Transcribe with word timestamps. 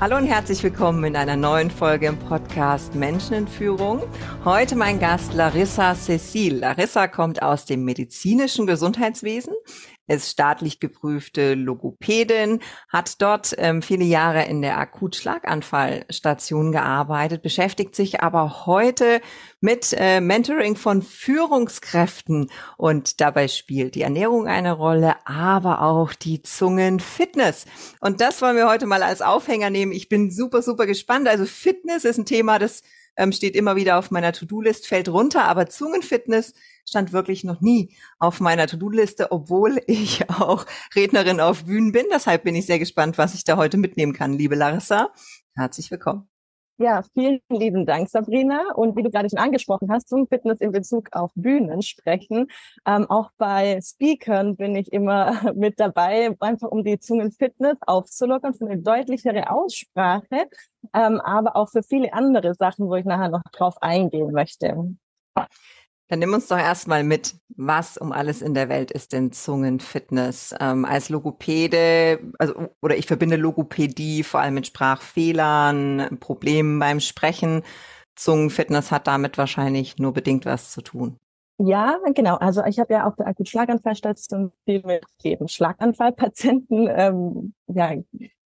Hallo 0.00 0.16
und 0.16 0.24
herzlich 0.24 0.62
willkommen 0.62 1.04
in 1.04 1.14
einer 1.14 1.36
neuen 1.36 1.70
Folge 1.70 2.06
im 2.06 2.18
Podcast 2.18 2.94
Menschen 2.94 3.34
in 3.34 3.46
Führung. 3.46 4.02
Heute 4.46 4.74
mein 4.74 4.98
Gast 4.98 5.34
Larissa 5.34 5.94
Cecil. 5.94 6.56
Larissa 6.56 7.06
kommt 7.06 7.42
aus 7.42 7.66
dem 7.66 7.84
medizinischen 7.84 8.66
Gesundheitswesen, 8.66 9.52
ist 10.10 10.30
staatlich 10.30 10.80
geprüfte 10.80 11.54
Logopädin, 11.54 12.60
hat 12.88 13.22
dort 13.22 13.54
ähm, 13.58 13.82
viele 13.82 14.04
Jahre 14.04 14.44
in 14.44 14.62
der 14.62 14.78
Akutschlaganfallstation 14.78 16.72
gearbeitet, 16.72 17.42
beschäftigt 17.42 17.94
sich 17.94 18.22
aber 18.22 18.66
heute 18.66 19.20
mit 19.60 19.94
äh, 19.96 20.20
Mentoring 20.20 20.76
von 20.76 21.02
Führungskräften 21.02 22.50
und 22.76 23.20
dabei 23.20 23.48
spielt 23.48 23.94
die 23.94 24.02
Ernährung 24.02 24.46
eine 24.46 24.72
Rolle, 24.72 25.14
aber 25.26 25.82
auch 25.82 26.12
die 26.14 26.42
Zungenfitness. 26.42 27.66
Und 28.00 28.20
das 28.20 28.42
wollen 28.42 28.56
wir 28.56 28.68
heute 28.68 28.86
mal 28.86 29.02
als 29.02 29.22
Aufhänger 29.22 29.70
nehmen. 29.70 29.92
Ich 29.92 30.08
bin 30.08 30.30
super, 30.30 30.62
super 30.62 30.86
gespannt. 30.86 31.28
Also 31.28 31.44
Fitness 31.44 32.04
ist 32.04 32.18
ein 32.18 32.26
Thema, 32.26 32.58
das 32.58 32.82
ähm, 33.16 33.32
steht 33.32 33.54
immer 33.56 33.76
wieder 33.76 33.98
auf 33.98 34.10
meiner 34.10 34.32
To-Do-List, 34.32 34.86
fällt 34.86 35.08
runter, 35.08 35.44
aber 35.44 35.66
Zungenfitness 35.66 36.54
stand 36.88 37.12
wirklich 37.12 37.44
noch 37.44 37.60
nie 37.60 37.94
auf 38.18 38.40
meiner 38.40 38.66
To-Do-Liste, 38.66 39.32
obwohl 39.32 39.80
ich 39.86 40.28
auch 40.40 40.66
Rednerin 40.94 41.40
auf 41.40 41.64
Bühnen 41.64 41.92
bin. 41.92 42.06
Deshalb 42.12 42.44
bin 42.44 42.54
ich 42.54 42.66
sehr 42.66 42.78
gespannt, 42.78 43.18
was 43.18 43.34
ich 43.34 43.44
da 43.44 43.56
heute 43.56 43.76
mitnehmen 43.76 44.12
kann. 44.12 44.32
Liebe 44.32 44.54
Larissa, 44.54 45.12
herzlich 45.54 45.90
willkommen. 45.90 46.29
Ja, 46.82 47.02
vielen 47.12 47.40
lieben 47.50 47.84
Dank, 47.84 48.08
Sabrina. 48.08 48.72
Und 48.74 48.96
wie 48.96 49.02
du 49.02 49.10
gerade 49.10 49.28
schon 49.28 49.38
angesprochen 49.38 49.92
hast, 49.92 50.08
zum 50.08 50.26
Fitness 50.26 50.60
in 50.62 50.72
Bezug 50.72 51.08
auf 51.12 51.30
Bühnen 51.34 51.82
sprechen. 51.82 52.46
Ähm, 52.86 53.04
auch 53.10 53.30
bei 53.36 53.78
Speakern 53.82 54.56
bin 54.56 54.74
ich 54.74 54.90
immer 54.90 55.52
mit 55.54 55.78
dabei, 55.78 56.34
einfach 56.40 56.68
um 56.68 56.82
die 56.82 56.98
Zungenfitness 56.98 57.76
aufzulockern 57.86 58.54
für 58.54 58.64
eine 58.64 58.78
deutlichere 58.78 59.50
Aussprache, 59.50 60.48
ähm, 60.94 61.20
aber 61.20 61.54
auch 61.54 61.68
für 61.68 61.82
viele 61.82 62.14
andere 62.14 62.54
Sachen, 62.54 62.88
wo 62.88 62.94
ich 62.94 63.04
nachher 63.04 63.28
noch 63.28 63.42
drauf 63.52 63.74
eingehen 63.82 64.32
möchte. 64.32 64.96
Dann 66.10 66.18
nimm 66.18 66.34
uns 66.34 66.48
doch 66.48 66.58
erstmal 66.58 67.04
mit, 67.04 67.36
was 67.56 67.96
um 67.96 68.10
alles 68.10 68.42
in 68.42 68.52
der 68.52 68.68
Welt 68.68 68.90
ist 68.90 69.12
denn 69.12 69.30
Zungenfitness? 69.30 70.52
Ähm, 70.58 70.84
als 70.84 71.08
Logopäde, 71.08 72.18
also 72.40 72.68
oder 72.82 72.96
ich 72.96 73.06
verbinde 73.06 73.36
Logopädie 73.36 74.24
vor 74.24 74.40
allem 74.40 74.54
mit 74.54 74.66
Sprachfehlern, 74.66 76.18
Problemen 76.18 76.80
beim 76.80 76.98
Sprechen. 76.98 77.62
Zungenfitness 78.16 78.90
hat 78.90 79.06
damit 79.06 79.38
wahrscheinlich 79.38 79.98
nur 79.98 80.12
bedingt 80.12 80.46
was 80.46 80.72
zu 80.72 80.82
tun. 80.82 81.16
Ja, 81.58 81.98
genau. 82.12 82.36
Also 82.36 82.64
ich 82.64 82.80
habe 82.80 82.92
ja 82.92 83.06
auf 83.06 83.14
der 83.14 83.28
Akutschlaganfallstation 83.28 84.50
viel 84.64 84.82
mit 84.84 85.04
eben 85.22 85.46
Schlaganfallpatienten 85.46 86.88
ähm, 86.90 87.54
ja, 87.68 87.92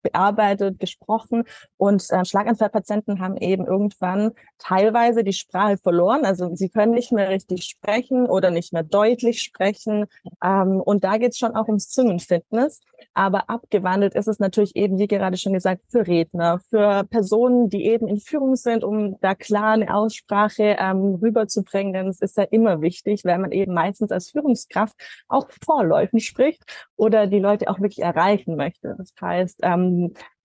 bearbeitet, 0.04 0.78
gesprochen 0.78 1.42
und 1.76 2.04
äh, 2.10 2.24
Schlaganfallpatienten 2.24 3.18
haben 3.18 3.36
eben 3.36 3.66
irgendwann 3.66 4.30
teilweise 4.58 5.24
die 5.24 5.32
Sprache 5.32 5.78
verloren. 5.78 6.24
Also 6.24 6.54
sie 6.54 6.68
können 6.68 6.92
nicht 6.92 7.10
mehr 7.10 7.28
richtig 7.28 7.64
sprechen 7.64 8.26
oder 8.26 8.52
nicht 8.52 8.72
mehr 8.72 8.84
deutlich 8.84 9.42
sprechen. 9.42 10.06
Ähm, 10.42 10.80
und 10.80 11.02
da 11.02 11.16
geht 11.16 11.32
es 11.32 11.38
schon 11.38 11.56
auch 11.56 11.66
ums 11.66 11.88
Zungenfitness. 11.88 12.80
Aber 13.12 13.50
abgewandelt 13.50 14.14
ist 14.14 14.28
es 14.28 14.38
natürlich 14.38 14.76
eben, 14.76 14.98
wie 14.98 15.06
gerade 15.06 15.36
schon 15.36 15.52
gesagt, 15.52 15.82
für 15.88 16.06
Redner, 16.06 16.60
für 16.70 17.04
Personen, 17.04 17.68
die 17.68 17.86
eben 17.86 18.08
in 18.08 18.18
Führung 18.18 18.56
sind, 18.56 18.84
um 18.84 19.18
da 19.20 19.34
klar 19.34 19.72
eine 19.72 19.94
Aussprache 19.94 20.76
ähm, 20.78 21.18
rüberzubringen. 21.22 21.92
Denn 21.92 22.08
es 22.08 22.20
ist 22.20 22.36
ja 22.36 22.44
immer 22.44 22.80
wichtig, 22.80 23.24
weil 23.24 23.38
man 23.38 23.52
eben 23.52 23.74
meistens 23.74 24.10
als 24.10 24.30
Führungskraft 24.30 24.94
auch 25.28 25.48
vorläufig 25.64 26.26
spricht 26.26 26.64
oder 26.96 27.26
die 27.26 27.38
Leute 27.38 27.68
auch 27.68 27.80
wirklich 27.80 28.02
erreichen 28.02 28.56
möchte. 28.56 28.94
Das 28.98 29.12
heißt, 29.20 29.60
ähm, 29.62 29.93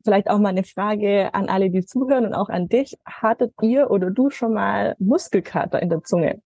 vielleicht 0.04 0.30
auch 0.30 0.40
mal 0.40 0.50
eine 0.50 0.64
Frage 0.64 1.34
an 1.34 1.50
alle, 1.50 1.70
die 1.70 1.86
zuhören 1.86 2.26
und 2.26 2.34
auch 2.34 2.50
an 2.50 2.68
dich. 2.70 2.98
Hattet 3.06 3.54
ihr 3.62 3.92
oder 3.92 4.10
du 4.12 4.30
schon 4.30 4.54
mal 4.54 4.96
Muskelkater 5.00 5.82
in 5.82 5.90
der 5.90 6.04
Zunge? 6.04 6.42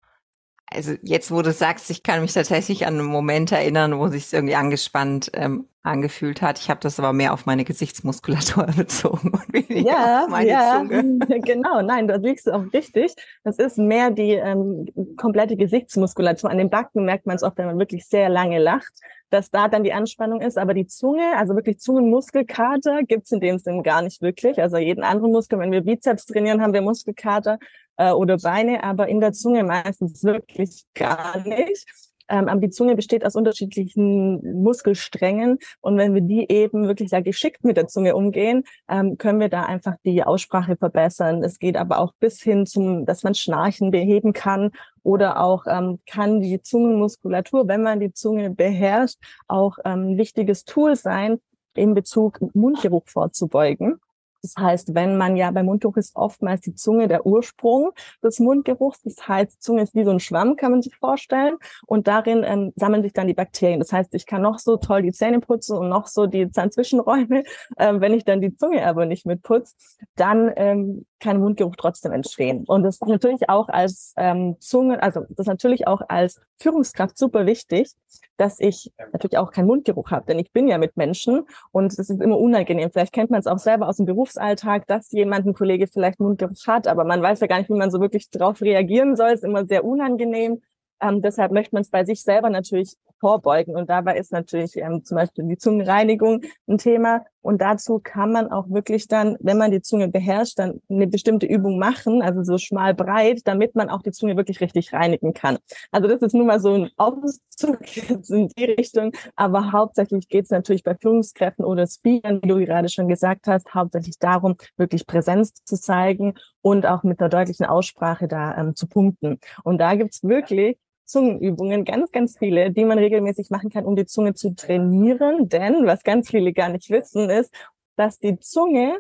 Also 0.75 0.95
jetzt, 1.03 1.31
wo 1.31 1.43
du 1.43 1.53
sagst, 1.53 1.91
ich 1.91 2.03
kann 2.03 2.23
mich 2.23 2.33
tatsächlich 2.33 2.87
an 2.87 2.99
einen 2.99 3.07
Moment 3.07 3.53
erinnern, 3.53 3.99
wo 3.99 4.09
sich 4.09 4.33
irgendwie 4.33 4.55
angespannt 4.55 5.31
ähm, 5.35 5.67
angefühlt 5.83 6.41
hat. 6.41 6.59
Ich 6.59 6.71
habe 6.71 6.81
das 6.81 6.99
aber 6.99 7.13
mehr 7.13 7.33
auf 7.33 7.45
meine 7.45 7.65
Gesichtsmuskulatur 7.65 8.67
bezogen 8.77 9.31
und 9.31 9.53
weniger 9.53 9.91
ja, 9.91 10.25
auf 10.25 10.31
meine 10.31 10.49
ja, 10.49 10.79
Zunge. 10.79 11.19
Genau, 11.45 11.83
nein, 11.83 12.09
da 12.09 12.17
liegst 12.17 12.47
du 12.47 12.53
auch 12.53 12.65
richtig. 12.73 13.13
Das 13.45 13.59
ist 13.59 13.79
mehr 13.79 14.11
die 14.11 14.33
ähm, 14.33 14.87
komplette 15.17 15.57
Gesichtsmuskulatur. 15.57 16.51
An 16.51 16.59
den 16.59 16.71
Backen 16.71 17.05
merkt 17.05 17.27
man 17.27 17.37
es 17.37 17.43
oft, 17.43 17.59
wenn 17.59 17.67
man 17.67 17.79
wirklich 17.79 18.07
sehr 18.07 18.29
lange 18.29 18.59
lacht 18.59 18.93
dass 19.33 19.51
da 19.51 19.69
dann 19.69 19.85
die 19.85 19.93
Anspannung 19.93 20.41
ist. 20.41 20.59
Aber 20.59 20.75
die 20.75 20.87
Zunge, 20.87 21.37
also 21.37 21.55
wirklich 21.55 21.79
Zungenmuskelkater, 21.79 23.03
gibt's 23.03 23.33
in 23.33 23.41
dem 23.41 23.59
Sinn 23.59 23.83
gar 23.83 24.03
nicht 24.03 24.21
wirklich. 24.21 24.61
Also 24.61 24.77
jeden 24.77 25.05
anderen 25.05 25.33
Muskel, 25.33 25.59
wenn 25.59 25.73
wir 25.73 25.81
Bizeps 25.81 26.27
trainieren, 26.27 26.61
haben 26.61 26.75
wir 26.75 26.83
Muskelkater 26.83 27.59
äh, 27.97 28.11
oder 28.11 28.37
Beine, 28.37 28.85
aber 28.85 29.09
in 29.09 29.21
der 29.21 29.33
Zunge 29.33 29.65
meistens 29.65 30.23
wirklich 30.23 30.85
gar 30.95 31.39
nicht. 31.47 31.87
Ähm, 32.29 32.61
die 32.61 32.71
Zunge 32.71 32.97
besteht 32.97 33.25
aus 33.25 33.37
unterschiedlichen 33.37 34.63
Muskelsträngen 34.63 35.59
und 35.81 35.97
wenn 35.99 36.15
wir 36.15 36.23
die 36.23 36.51
eben 36.51 36.87
wirklich 36.87 37.11
sehr 37.11 37.23
geschickt 37.23 37.65
mit 37.65 37.77
der 37.77 37.89
Zunge 37.89 38.15
umgehen, 38.15 38.65
ähm, 38.89 39.19
können 39.19 39.41
wir 39.41 39.49
da 39.49 39.65
einfach 39.65 39.97
die 40.05 40.23
Aussprache 40.25 40.77
verbessern. 40.77 41.43
Es 41.43 41.59
geht 41.59 41.77
aber 41.77 41.99
auch 41.99 42.13
bis 42.21 42.41
hin 42.43 42.67
zum, 42.67 43.07
dass 43.07 43.23
man 43.23 43.35
Schnarchen 43.35 43.91
beheben 43.91 44.33
kann 44.33 44.71
oder 45.03 45.41
auch 45.41 45.65
ähm, 45.67 45.99
kann 46.07 46.41
die 46.41 46.63
Zungenmuskulatur, 46.63 47.69
wenn 47.69 47.83
man 47.83 48.01
die 48.01 48.13
Zunge 48.13 48.51
beherrscht, 48.51 49.19
auch 49.49 49.79
ähm, 49.85 50.13
ein 50.13 50.19
wichtiges 50.19 50.65
Tool 50.65 50.97
sein, 50.97 51.39
in 51.75 51.95
Bezug 51.95 52.39
Mundgeruch 52.55 53.05
vorzubeugen. 53.07 53.99
Das 54.43 54.55
heißt, 54.59 54.95
wenn 54.95 55.17
man 55.17 55.37
ja 55.37 55.51
beim 55.51 55.67
Mundgeruch 55.67 55.97
ist 55.97 56.17
oftmals 56.17 56.61
die 56.61 56.75
Zunge 56.75 57.09
der 57.09 57.27
Ursprung 57.27 57.93
des 58.23 58.41
Mundgeruchs. 58.41 59.03
Das 59.03 59.27
heißt, 59.27 59.55
die 59.55 59.59
Zunge 59.61 59.83
ist 59.83 59.95
wie 59.95 60.05
so 60.05 60.11
ein 60.11 60.21
Schwamm, 60.21 60.57
kann 60.57 60.73
man 60.73 60.83
sich 60.83 60.97
vorstellen. 60.97 61.57
Und 61.87 62.09
darin 62.09 62.43
ähm, 62.45 62.73
sammeln 62.77 63.03
sich 63.03 63.13
dann 63.13 63.29
die 63.29 63.35
Bakterien. 63.35 63.79
Das 63.79 63.93
heißt, 63.93 64.15
ich 64.15 64.27
kann 64.27 64.43
noch 64.43 64.59
so 64.59 64.77
toll 64.77 65.03
die 65.03 65.13
Zähne 65.13 65.41
putzen 65.41 65.77
und 65.79 65.89
noch 65.89 66.07
so 66.07 66.27
die 66.27 66.51
Zahnzwischenräume. 66.51 67.45
Ähm, 67.79 68.01
wenn 68.01 68.13
ich 68.13 68.25
dann 68.25 68.41
die 68.41 68.55
Zunge 68.55 68.87
aber 68.87 69.07
nicht 69.07 69.25
mitputze, 69.25 69.75
dann 70.17 70.53
ähm, 70.57 71.07
kann 71.23 71.41
Mundgeruch 71.41 71.77
trotzdem 71.77 72.13
entstehen. 72.13 72.65
Und 72.67 72.83
das 72.83 72.97
ist 72.97 73.07
natürlich 73.07 73.49
auch 73.49 73.69
als 73.69 74.13
ähm, 74.17 74.57
Zunge, 74.59 75.03
also 75.03 75.21
das 75.21 75.39
ist 75.39 75.47
natürlich 75.47 75.87
auch 75.87 76.03
als 76.09 76.41
Führungskraft 76.59 77.17
super 77.17 77.47
wichtig, 77.47 77.93
dass 78.37 78.59
ich 78.59 78.93
natürlich 79.13 79.39
auch 79.39 79.53
keinen 79.53 79.69
Mundgeruch 79.69 80.11
habe, 80.11 80.27
denn 80.27 80.41
ich 80.41 80.53
bin 80.53 80.67
ja 80.67 80.79
mit 80.79 80.97
Menschen 80.97 81.45
und 81.71 81.93
es 81.93 81.99
ist 81.99 82.11
immer 82.11 82.39
unangenehm. 82.39 82.91
Vielleicht 82.91 83.13
kennt 83.13 83.31
man 83.31 83.39
es 83.39 83.47
auch 83.47 83.59
selber 83.59 83.89
aus 83.89 83.99
dem 83.99 84.07
Berufsalltag, 84.07 84.87
dass 84.89 85.13
jemand, 85.13 85.47
ein 85.47 85.55
Kollege 85.55 85.87
vielleicht 85.87 86.19
Mundgeruch 86.19 86.67
hat, 86.67 86.89
aber 86.89 87.05
man 87.05 87.23
weiß 87.23 87.39
ja 87.41 87.47
gar 87.47 87.59
nicht, 87.59 87.71
wie 87.71 87.75
man 87.75 87.93
so 87.93 88.01
wirklich 88.01 88.29
darauf 88.31 88.61
reagieren 88.61 89.15
soll. 89.15 89.29
Es 89.29 89.41
ist 89.41 89.45
immer 89.45 89.65
sehr 89.65 89.85
unangenehm. 89.85 90.61
Ähm, 91.01 91.23
deshalb 91.23 91.53
möchte 91.53 91.77
man 91.77 91.83
es 91.83 91.91
bei 91.91 92.05
sich 92.05 92.23
selber 92.23 92.51
natürlich 92.51 92.97
vorbeugen. 93.23 93.77
Und 93.77 93.89
dabei 93.89 94.19
ist 94.19 94.33
natürlich 94.33 94.77
ähm, 94.77 95.05
zum 95.05 95.15
Beispiel 95.15 95.45
die 95.47 95.57
Zungenreinigung 95.57 96.43
ein 96.67 96.79
Thema. 96.79 97.25
Und 97.41 97.61
dazu 97.61 98.01
kann 98.03 98.33
man 98.33 98.51
auch 98.51 98.69
wirklich 98.69 99.07
dann, 99.07 99.37
wenn 99.41 99.59
man 99.59 99.71
die 99.71 99.81
Zunge 99.81 100.09
beherrscht, 100.09 100.59
dann 100.59 100.81
eine 100.89 101.07
bestimmte 101.07 101.47
Übung 101.47 101.79
machen, 101.79 102.21
also 102.21 102.43
so 102.43 102.59
schmal 102.59 102.95
breit, 102.95 103.43
damit 103.45 103.77
man 103.77 103.91
auch 103.91 104.03
die 104.03 104.11
Zunge 104.11 104.37
wirklich 104.37 104.61
richtig 104.61 104.93
reinigen 104.93 105.35
kann. 105.35 105.59
Also 105.93 106.09
das 106.09 106.21
ist 106.23 106.35
nun 106.35 106.47
mal 106.47 106.59
so 106.59 106.75
ein 106.75 106.91
Auszug 106.97 107.79
in 108.29 108.49
die 108.49 108.65
Richtung. 108.65 109.13
Aber 109.37 109.71
hauptsächlich 109.71 110.29
geht 110.29 110.45
es 110.45 110.51
natürlich 110.51 110.83
bei 110.83 110.97
Führungskräften 110.97 111.65
oder 111.65 111.87
Speakern, 111.87 112.41
wie 112.43 112.49
du 112.49 112.59
gerade 112.59 112.89
schon 112.89 113.07
gesagt 113.07 113.47
hast, 113.47 113.73
hauptsächlich 113.73 114.19
darum, 114.19 114.57
wirklich 114.77 115.07
Präsenz 115.07 115.55
zu 115.65 115.81
zeigen 115.81 116.35
und 116.61 116.87
auch 116.87 117.05
mit 117.05 117.21
einer 117.21 117.29
deutlichen 117.29 117.67
Aussprache 117.67 118.27
da 118.27 118.57
ähm, 118.57 118.75
zu 118.75 118.89
punkten. 118.89 119.39
Und 119.63 119.79
da 119.79 119.95
gibt's 119.95 120.25
wirklich 120.25 120.77
Zungenübungen, 121.05 121.85
ganz, 121.85 122.11
ganz 122.13 122.39
viele, 122.39 122.71
die 122.71 122.85
man 122.85 122.99
regelmäßig 122.99 123.51
machen 123.51 123.71
kann, 123.71 123.85
um 123.85 123.97
die 123.97 124.07
Zunge 124.07 124.35
zu 124.35 124.55
trainieren. 124.55 125.49
Denn 125.49 125.87
was 125.87 126.03
ganz 126.03 126.31
viele 126.31 126.53
gar 126.53 126.69
nicht 126.69 126.91
wissen, 126.91 127.31
ist, 127.31 127.53
dass 127.97 128.19
die 128.19 128.39
Zunge, 128.39 128.97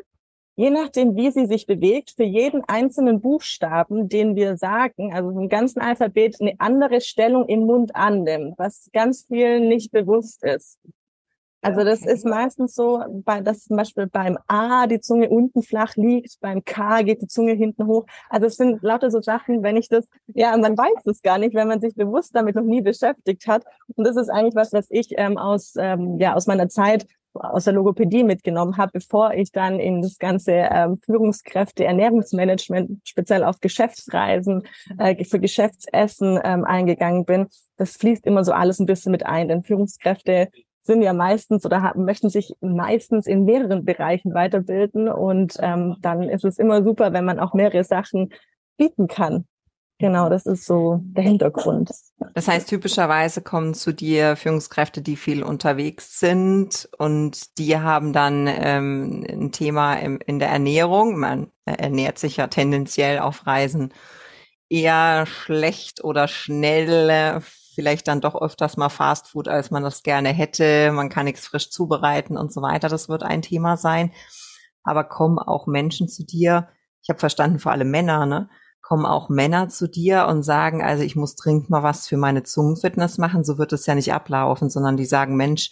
je 0.56 0.70
nachdem, 0.70 1.16
wie 1.16 1.30
sie 1.30 1.46
sich 1.46 1.66
bewegt, 1.66 2.10
für 2.10 2.24
jeden 2.24 2.62
einzelnen 2.64 3.20
Buchstaben, 3.20 4.08
den 4.08 4.36
wir 4.36 4.56
sagen, 4.56 5.14
also 5.14 5.30
im 5.30 5.48
ganzen 5.48 5.80
Alphabet, 5.80 6.36
eine 6.40 6.54
andere 6.58 7.00
Stellung 7.00 7.48
im 7.48 7.60
Mund 7.60 7.94
annimmt, 7.96 8.58
was 8.58 8.90
ganz 8.92 9.26
vielen 9.28 9.68
nicht 9.68 9.92
bewusst 9.92 10.42
ist. 10.44 10.78
Also 11.62 11.84
das 11.84 12.04
ist 12.04 12.26
meistens 12.26 12.74
so, 12.74 13.02
bei, 13.24 13.40
dass 13.40 13.64
zum 13.64 13.76
Beispiel 13.76 14.08
beim 14.08 14.36
A 14.48 14.88
die 14.88 15.00
Zunge 15.00 15.28
unten 15.30 15.62
flach 15.62 15.94
liegt, 15.94 16.40
beim 16.40 16.64
K 16.64 17.02
geht 17.02 17.22
die 17.22 17.28
Zunge 17.28 17.52
hinten 17.52 17.86
hoch. 17.86 18.04
Also 18.28 18.48
es 18.48 18.56
sind 18.56 18.82
lauter 18.82 19.12
so 19.12 19.22
Sachen, 19.22 19.62
wenn 19.62 19.76
ich 19.76 19.88
das, 19.88 20.08
ja, 20.26 20.56
man 20.56 20.76
weiß 20.76 21.06
es 21.06 21.22
gar 21.22 21.38
nicht, 21.38 21.54
wenn 21.54 21.68
man 21.68 21.80
sich 21.80 21.94
bewusst 21.94 22.34
damit 22.34 22.56
noch 22.56 22.64
nie 22.64 22.82
beschäftigt 22.82 23.46
hat. 23.46 23.64
Und 23.94 24.04
das 24.04 24.16
ist 24.16 24.28
eigentlich 24.28 24.56
was, 24.56 24.72
was 24.72 24.88
ich 24.90 25.14
ähm, 25.16 25.38
aus, 25.38 25.74
ähm, 25.78 26.18
ja, 26.18 26.34
aus 26.34 26.48
meiner 26.48 26.68
Zeit 26.68 27.06
aus 27.34 27.64
der 27.64 27.72
Logopädie 27.72 28.24
mitgenommen 28.24 28.76
habe, 28.76 28.92
bevor 28.94 29.32
ich 29.32 29.52
dann 29.52 29.80
in 29.80 30.02
das 30.02 30.18
ganze 30.18 30.52
ähm, 30.52 30.98
Führungskräfte, 31.04 31.84
Ernährungsmanagement, 31.84 33.00
speziell 33.04 33.44
auf 33.44 33.60
Geschäftsreisen, 33.60 34.64
äh, 34.98 35.24
für 35.24 35.40
Geschäftsessen 35.40 36.38
ähm, 36.44 36.64
eingegangen 36.64 37.24
bin. 37.24 37.46
Das 37.76 37.96
fließt 37.96 38.26
immer 38.26 38.44
so 38.44 38.52
alles 38.52 38.80
ein 38.80 38.86
bisschen 38.86 39.12
mit 39.12 39.24
ein, 39.24 39.48
denn 39.48 39.62
Führungskräfte 39.62 40.48
sind 40.82 41.02
ja 41.02 41.12
meistens 41.12 41.64
oder 41.64 41.82
haben, 41.82 42.04
möchten 42.04 42.28
sich 42.28 42.54
meistens 42.60 43.26
in 43.26 43.44
mehreren 43.44 43.84
Bereichen 43.84 44.34
weiterbilden 44.34 45.08
und 45.08 45.54
ähm, 45.60 45.96
dann 46.00 46.28
ist 46.28 46.44
es 46.44 46.58
immer 46.58 46.82
super, 46.82 47.12
wenn 47.12 47.24
man 47.24 47.38
auch 47.38 47.54
mehrere 47.54 47.84
Sachen 47.84 48.30
bieten 48.76 49.06
kann. 49.06 49.46
Genau, 49.98 50.28
das 50.28 50.46
ist 50.46 50.66
so 50.66 50.98
der 51.04 51.22
Hintergrund. 51.22 51.92
Das 52.34 52.48
heißt, 52.48 52.68
typischerweise 52.68 53.40
kommen 53.40 53.72
zu 53.72 53.92
dir 53.92 54.34
Führungskräfte, 54.34 55.00
die 55.00 55.14
viel 55.14 55.44
unterwegs 55.44 56.18
sind 56.18 56.88
und 56.98 57.56
die 57.58 57.78
haben 57.78 58.12
dann 58.12 58.48
ähm, 58.48 59.24
ein 59.30 59.52
Thema 59.52 59.94
im, 59.94 60.18
in 60.26 60.40
der 60.40 60.48
Ernährung. 60.48 61.20
Man 61.20 61.52
ernährt 61.66 62.18
sich 62.18 62.38
ja 62.38 62.48
tendenziell 62.48 63.20
auf 63.20 63.46
Reisen 63.46 63.94
eher 64.68 65.26
schlecht 65.26 66.02
oder 66.02 66.26
schnell, 66.26 67.06
vielleicht 67.74 68.08
dann 68.08 68.20
doch 68.20 68.40
öfters 68.40 68.76
mal 68.76 68.88
Fastfood, 68.88 69.48
als 69.48 69.70
man 69.70 69.82
das 69.82 70.02
gerne 70.02 70.30
hätte. 70.30 70.92
Man 70.92 71.08
kann 71.08 71.24
nichts 71.24 71.46
frisch 71.46 71.70
zubereiten 71.70 72.36
und 72.36 72.52
so 72.52 72.62
weiter. 72.62 72.88
Das 72.88 73.08
wird 73.08 73.22
ein 73.22 73.42
Thema 73.42 73.76
sein. 73.76 74.12
Aber 74.82 75.04
kommen 75.04 75.38
auch 75.38 75.66
Menschen 75.66 76.08
zu 76.08 76.24
dir, 76.24 76.68
ich 77.02 77.08
habe 77.08 77.18
verstanden, 77.18 77.58
vor 77.58 77.72
allem 77.72 77.90
Männer, 77.90 78.26
ne? 78.26 78.48
kommen 78.80 79.06
auch 79.06 79.28
Männer 79.28 79.68
zu 79.68 79.88
dir 79.88 80.26
und 80.26 80.42
sagen, 80.42 80.82
also 80.82 81.02
ich 81.02 81.16
muss 81.16 81.36
dringend 81.36 81.70
mal 81.70 81.82
was 81.82 82.08
für 82.08 82.16
meine 82.16 82.42
Zungenfitness 82.42 83.16
machen, 83.16 83.44
so 83.44 83.56
wird 83.56 83.72
es 83.72 83.86
ja 83.86 83.94
nicht 83.94 84.12
ablaufen, 84.12 84.70
sondern 84.70 84.96
die 84.96 85.04
sagen, 85.04 85.36
Mensch, 85.36 85.70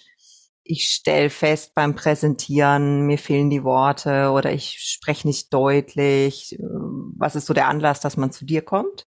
ich 0.63 0.89
stell 0.93 1.29
fest 1.31 1.75
beim 1.75 1.95
Präsentieren, 1.95 3.07
mir 3.07 3.19
fehlen 3.19 3.51
die 3.51 3.65
Worte 3.65 4.31
oder 4.31 4.53
ich 4.53 4.79
spreche 4.79 5.27
nicht 5.27 5.53
deutlich. 5.53 6.57
Was 6.61 7.35
ist 7.35 7.47
so 7.47 7.55
der 7.55 7.69
Anlass, 7.69 8.01
dass 8.01 8.17
man 8.17 8.31
zu 8.31 8.45
dir 8.45 8.63
kommt? 8.63 9.07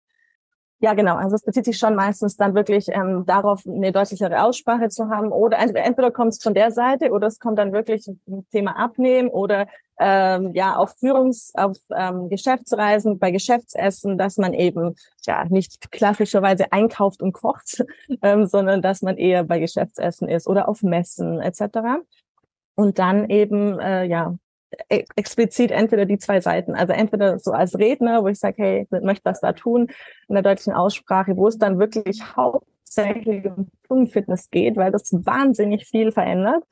Ja, 0.83 0.93
genau. 0.95 1.15
Also 1.15 1.37
es 1.37 1.43
bezieht 1.43 1.63
sich 1.63 1.77
schon 1.77 1.95
meistens 1.95 2.35
dann 2.35 2.55
wirklich 2.55 2.89
ähm, 2.89 3.23
darauf, 3.25 3.65
eine 3.65 3.93
deutlichere 3.93 4.43
Aussprache 4.43 4.89
zu 4.89 5.07
haben. 5.07 5.31
Oder 5.31 5.57
entweder, 5.57 6.11
kommt 6.11 6.33
es 6.33 6.43
von 6.43 6.53
der 6.53 6.71
Seite 6.71 7.11
oder 7.11 7.27
es 7.27 7.39
kommt 7.39 7.57
dann 7.57 7.71
wirklich 7.71 8.05
ein 8.05 8.45
Thema 8.51 8.75
Abnehmen 8.75 9.29
oder 9.29 9.67
ähm, 9.97 10.51
ja 10.53 10.75
auf 10.75 10.93
Führungs-, 10.99 11.51
auf 11.53 11.77
ähm, 11.95 12.27
Geschäftsreisen, 12.27 13.17
bei 13.17 13.31
Geschäftsessen, 13.31 14.17
dass 14.17 14.35
man 14.35 14.53
eben 14.53 14.95
ja 15.25 15.45
nicht 15.45 15.89
klassischerweise 15.89 16.73
einkauft 16.73 17.21
und 17.21 17.31
kocht, 17.31 17.85
ähm, 18.21 18.45
sondern 18.45 18.81
dass 18.81 19.01
man 19.01 19.15
eher 19.15 19.45
bei 19.45 19.59
Geschäftsessen 19.59 20.27
ist 20.27 20.47
oder 20.47 20.67
auf 20.67 20.83
Messen 20.83 21.39
etc. 21.39 22.03
Und 22.75 22.99
dann 22.99 23.29
eben 23.29 23.79
ja, 23.79 24.03
ja 24.03 24.35
explizit 24.89 25.71
entweder 25.71 26.05
die 26.05 26.17
zwei 26.17 26.41
Seiten. 26.41 26.75
Also 26.75 26.93
entweder 26.93 27.39
so 27.39 27.51
als 27.51 27.77
Redner, 27.77 28.23
wo 28.23 28.27
ich 28.27 28.39
sage, 28.39 28.55
hey, 28.57 28.87
ich 28.91 29.01
möchte 29.01 29.25
was 29.25 29.41
da 29.41 29.53
tun, 29.53 29.87
in 30.27 30.35
der 30.35 30.43
deutschen 30.43 30.73
Aussprache, 30.73 31.35
wo 31.37 31.47
es 31.47 31.57
dann 31.57 31.79
wirklich 31.79 32.21
hauptsächlich 32.35 33.45
um 33.45 33.67
Zungenfitness 33.87 34.49
geht, 34.49 34.75
weil 34.75 34.91
das 34.91 35.11
wahnsinnig 35.25 35.85
viel 35.85 36.11
verändert. 36.11 36.63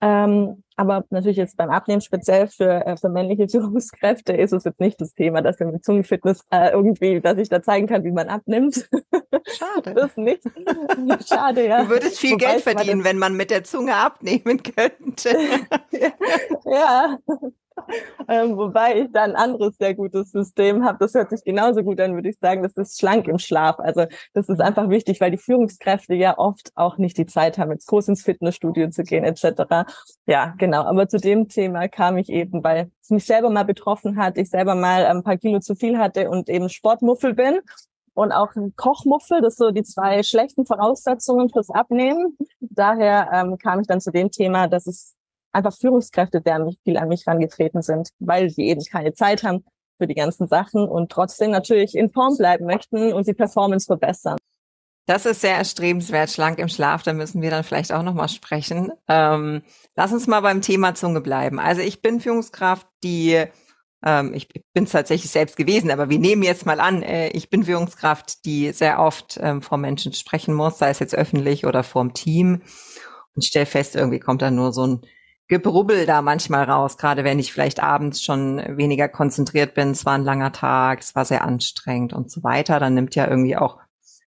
Ähm, 0.00 0.62
aber 0.76 1.04
natürlich 1.10 1.36
jetzt 1.36 1.58
beim 1.58 1.68
Abnehmen 1.68 2.00
speziell 2.00 2.46
für, 2.48 2.86
äh, 2.86 2.96
für 2.96 3.10
männliche 3.10 3.48
Führungskräfte 3.50 4.32
ist 4.32 4.52
es 4.52 4.64
jetzt 4.64 4.80
nicht 4.80 5.00
das 5.00 5.14
Thema, 5.14 5.42
dass 5.42 5.60
wir 5.60 5.66
mit 5.66 5.84
Zungenfitness 5.84 6.46
äh, 6.50 6.70
irgendwie, 6.70 7.20
dass 7.20 7.36
ich 7.36 7.50
da 7.50 7.62
zeigen 7.62 7.86
kann, 7.86 8.04
wie 8.04 8.12
man 8.12 8.28
abnimmt. 8.28 8.88
Schade. 9.46 9.94
das 9.94 10.16
nicht. 10.16 10.42
Schade, 11.28 11.66
ja. 11.66 11.82
Du 11.84 11.90
würdest 11.90 12.18
viel 12.18 12.32
Wobei 12.32 12.46
Geld 12.46 12.62
verdienen, 12.62 13.04
wenn 13.04 13.18
man 13.18 13.36
mit 13.36 13.50
der 13.50 13.64
Zunge 13.64 13.94
abnehmen 13.94 14.62
könnte. 14.62 15.36
ja. 16.64 17.18
Ähm, 18.28 18.56
wobei 18.56 19.00
ich 19.00 19.12
da 19.12 19.22
ein 19.22 19.36
anderes 19.36 19.76
sehr 19.78 19.94
gutes 19.94 20.32
System 20.32 20.84
habe. 20.84 20.98
Das 20.98 21.14
hört 21.14 21.30
sich 21.30 21.44
genauso 21.44 21.82
gut 21.82 22.00
an, 22.00 22.14
würde 22.14 22.28
ich 22.28 22.38
sagen. 22.38 22.62
Das 22.62 22.74
ist 22.74 22.98
schlank 22.98 23.28
im 23.28 23.38
Schlaf. 23.38 23.78
Also 23.78 24.06
das 24.34 24.48
ist 24.48 24.60
einfach 24.60 24.88
wichtig, 24.88 25.20
weil 25.20 25.30
die 25.30 25.38
Führungskräfte 25.38 26.14
ja 26.14 26.38
oft 26.38 26.70
auch 26.74 26.98
nicht 26.98 27.18
die 27.18 27.26
Zeit 27.26 27.58
haben, 27.58 27.72
jetzt 27.72 27.86
groß 27.86 28.08
ins 28.08 28.22
Fitnessstudio 28.22 28.90
zu 28.90 29.02
gehen 29.02 29.24
etc. 29.24 29.90
Ja, 30.26 30.54
genau. 30.58 30.82
Aber 30.84 31.08
zu 31.08 31.18
dem 31.18 31.48
Thema 31.48 31.88
kam 31.88 32.18
ich 32.18 32.28
eben, 32.28 32.62
weil 32.62 32.90
es 33.02 33.10
mich 33.10 33.24
selber 33.24 33.50
mal 33.50 33.64
betroffen 33.64 34.16
hat. 34.16 34.38
Ich 34.38 34.50
selber 34.50 34.74
mal 34.74 35.06
ein 35.06 35.22
paar 35.22 35.36
Kilo 35.36 35.60
zu 35.60 35.74
viel 35.74 35.98
hatte 35.98 36.30
und 36.30 36.48
eben 36.48 36.68
Sportmuffel 36.68 37.34
bin 37.34 37.60
und 38.14 38.32
auch 38.32 38.54
ein 38.54 38.74
Kochmuffel. 38.76 39.40
Das 39.40 39.56
sind 39.56 39.66
so 39.66 39.72
die 39.72 39.82
zwei 39.82 40.22
schlechten 40.22 40.66
Voraussetzungen 40.66 41.48
fürs 41.50 41.70
Abnehmen. 41.70 42.36
Daher 42.60 43.30
ähm, 43.32 43.58
kam 43.58 43.80
ich 43.80 43.86
dann 43.86 44.00
zu 44.00 44.10
dem 44.10 44.30
Thema, 44.30 44.68
dass 44.68 44.86
es 44.86 45.14
einfach 45.52 45.76
Führungskräfte, 45.76 46.40
die 46.40 46.50
an 46.50 46.64
mich, 46.64 46.78
viel 46.84 46.96
an 46.96 47.08
mich 47.08 47.26
rangetreten 47.26 47.82
sind, 47.82 48.10
weil 48.18 48.50
sie 48.50 48.66
eben 48.66 48.82
keine 48.84 49.14
Zeit 49.14 49.42
haben 49.42 49.64
für 49.98 50.06
die 50.06 50.14
ganzen 50.14 50.48
Sachen 50.48 50.88
und 50.88 51.10
trotzdem 51.10 51.50
natürlich 51.50 51.94
in 51.94 52.10
Form 52.10 52.36
bleiben 52.36 52.66
möchten 52.66 53.12
und 53.12 53.26
die 53.26 53.34
Performance 53.34 53.86
verbessern. 53.86 54.38
Das 55.06 55.26
ist 55.26 55.40
sehr 55.40 55.56
erstrebenswert, 55.56 56.30
schlank 56.30 56.58
im 56.58 56.68
Schlaf. 56.68 57.02
Da 57.02 57.12
müssen 57.12 57.42
wir 57.42 57.50
dann 57.50 57.64
vielleicht 57.64 57.92
auch 57.92 58.02
nochmal 58.02 58.28
sprechen. 58.28 58.92
Ähm, 59.08 59.62
lass 59.96 60.12
uns 60.12 60.26
mal 60.26 60.40
beim 60.40 60.62
Thema 60.62 60.94
Zunge 60.94 61.20
bleiben. 61.20 61.58
Also 61.58 61.80
ich 61.80 62.00
bin 62.00 62.20
Führungskraft, 62.20 62.86
die 63.02 63.44
ähm, 64.04 64.32
ich 64.34 64.48
bin 64.48 64.84
es 64.84 64.92
tatsächlich 64.92 65.30
selbst 65.30 65.56
gewesen, 65.56 65.90
aber 65.90 66.08
wir 66.08 66.18
nehmen 66.18 66.42
jetzt 66.42 66.64
mal 66.64 66.80
an, 66.80 67.02
äh, 67.02 67.28
ich 67.30 67.50
bin 67.50 67.64
Führungskraft, 67.64 68.44
die 68.44 68.72
sehr 68.72 69.00
oft 69.00 69.38
ähm, 69.42 69.62
vor 69.62 69.78
Menschen 69.78 70.12
sprechen 70.12 70.54
muss, 70.54 70.78
sei 70.78 70.90
es 70.90 71.00
jetzt 71.00 71.14
öffentlich 71.14 71.66
oder 71.66 71.82
vorm 71.82 72.14
Team 72.14 72.62
und 73.34 73.44
stell 73.44 73.66
fest, 73.66 73.96
irgendwie 73.96 74.20
kommt 74.20 74.42
da 74.42 74.50
nur 74.50 74.72
so 74.72 74.86
ein 74.86 75.00
Gebrubbel 75.50 76.06
da 76.06 76.22
manchmal 76.22 76.62
raus, 76.62 76.96
gerade 76.96 77.24
wenn 77.24 77.40
ich 77.40 77.52
vielleicht 77.52 77.82
abends 77.82 78.22
schon 78.22 78.62
weniger 78.76 79.08
konzentriert 79.08 79.74
bin, 79.74 79.90
es 79.90 80.06
war 80.06 80.14
ein 80.14 80.22
langer 80.22 80.52
Tag, 80.52 81.00
es 81.00 81.16
war 81.16 81.24
sehr 81.24 81.44
anstrengend 81.44 82.12
und 82.12 82.30
so 82.30 82.44
weiter, 82.44 82.78
dann 82.78 82.94
nimmt 82.94 83.16
ja 83.16 83.26
irgendwie 83.26 83.56
auch, 83.56 83.78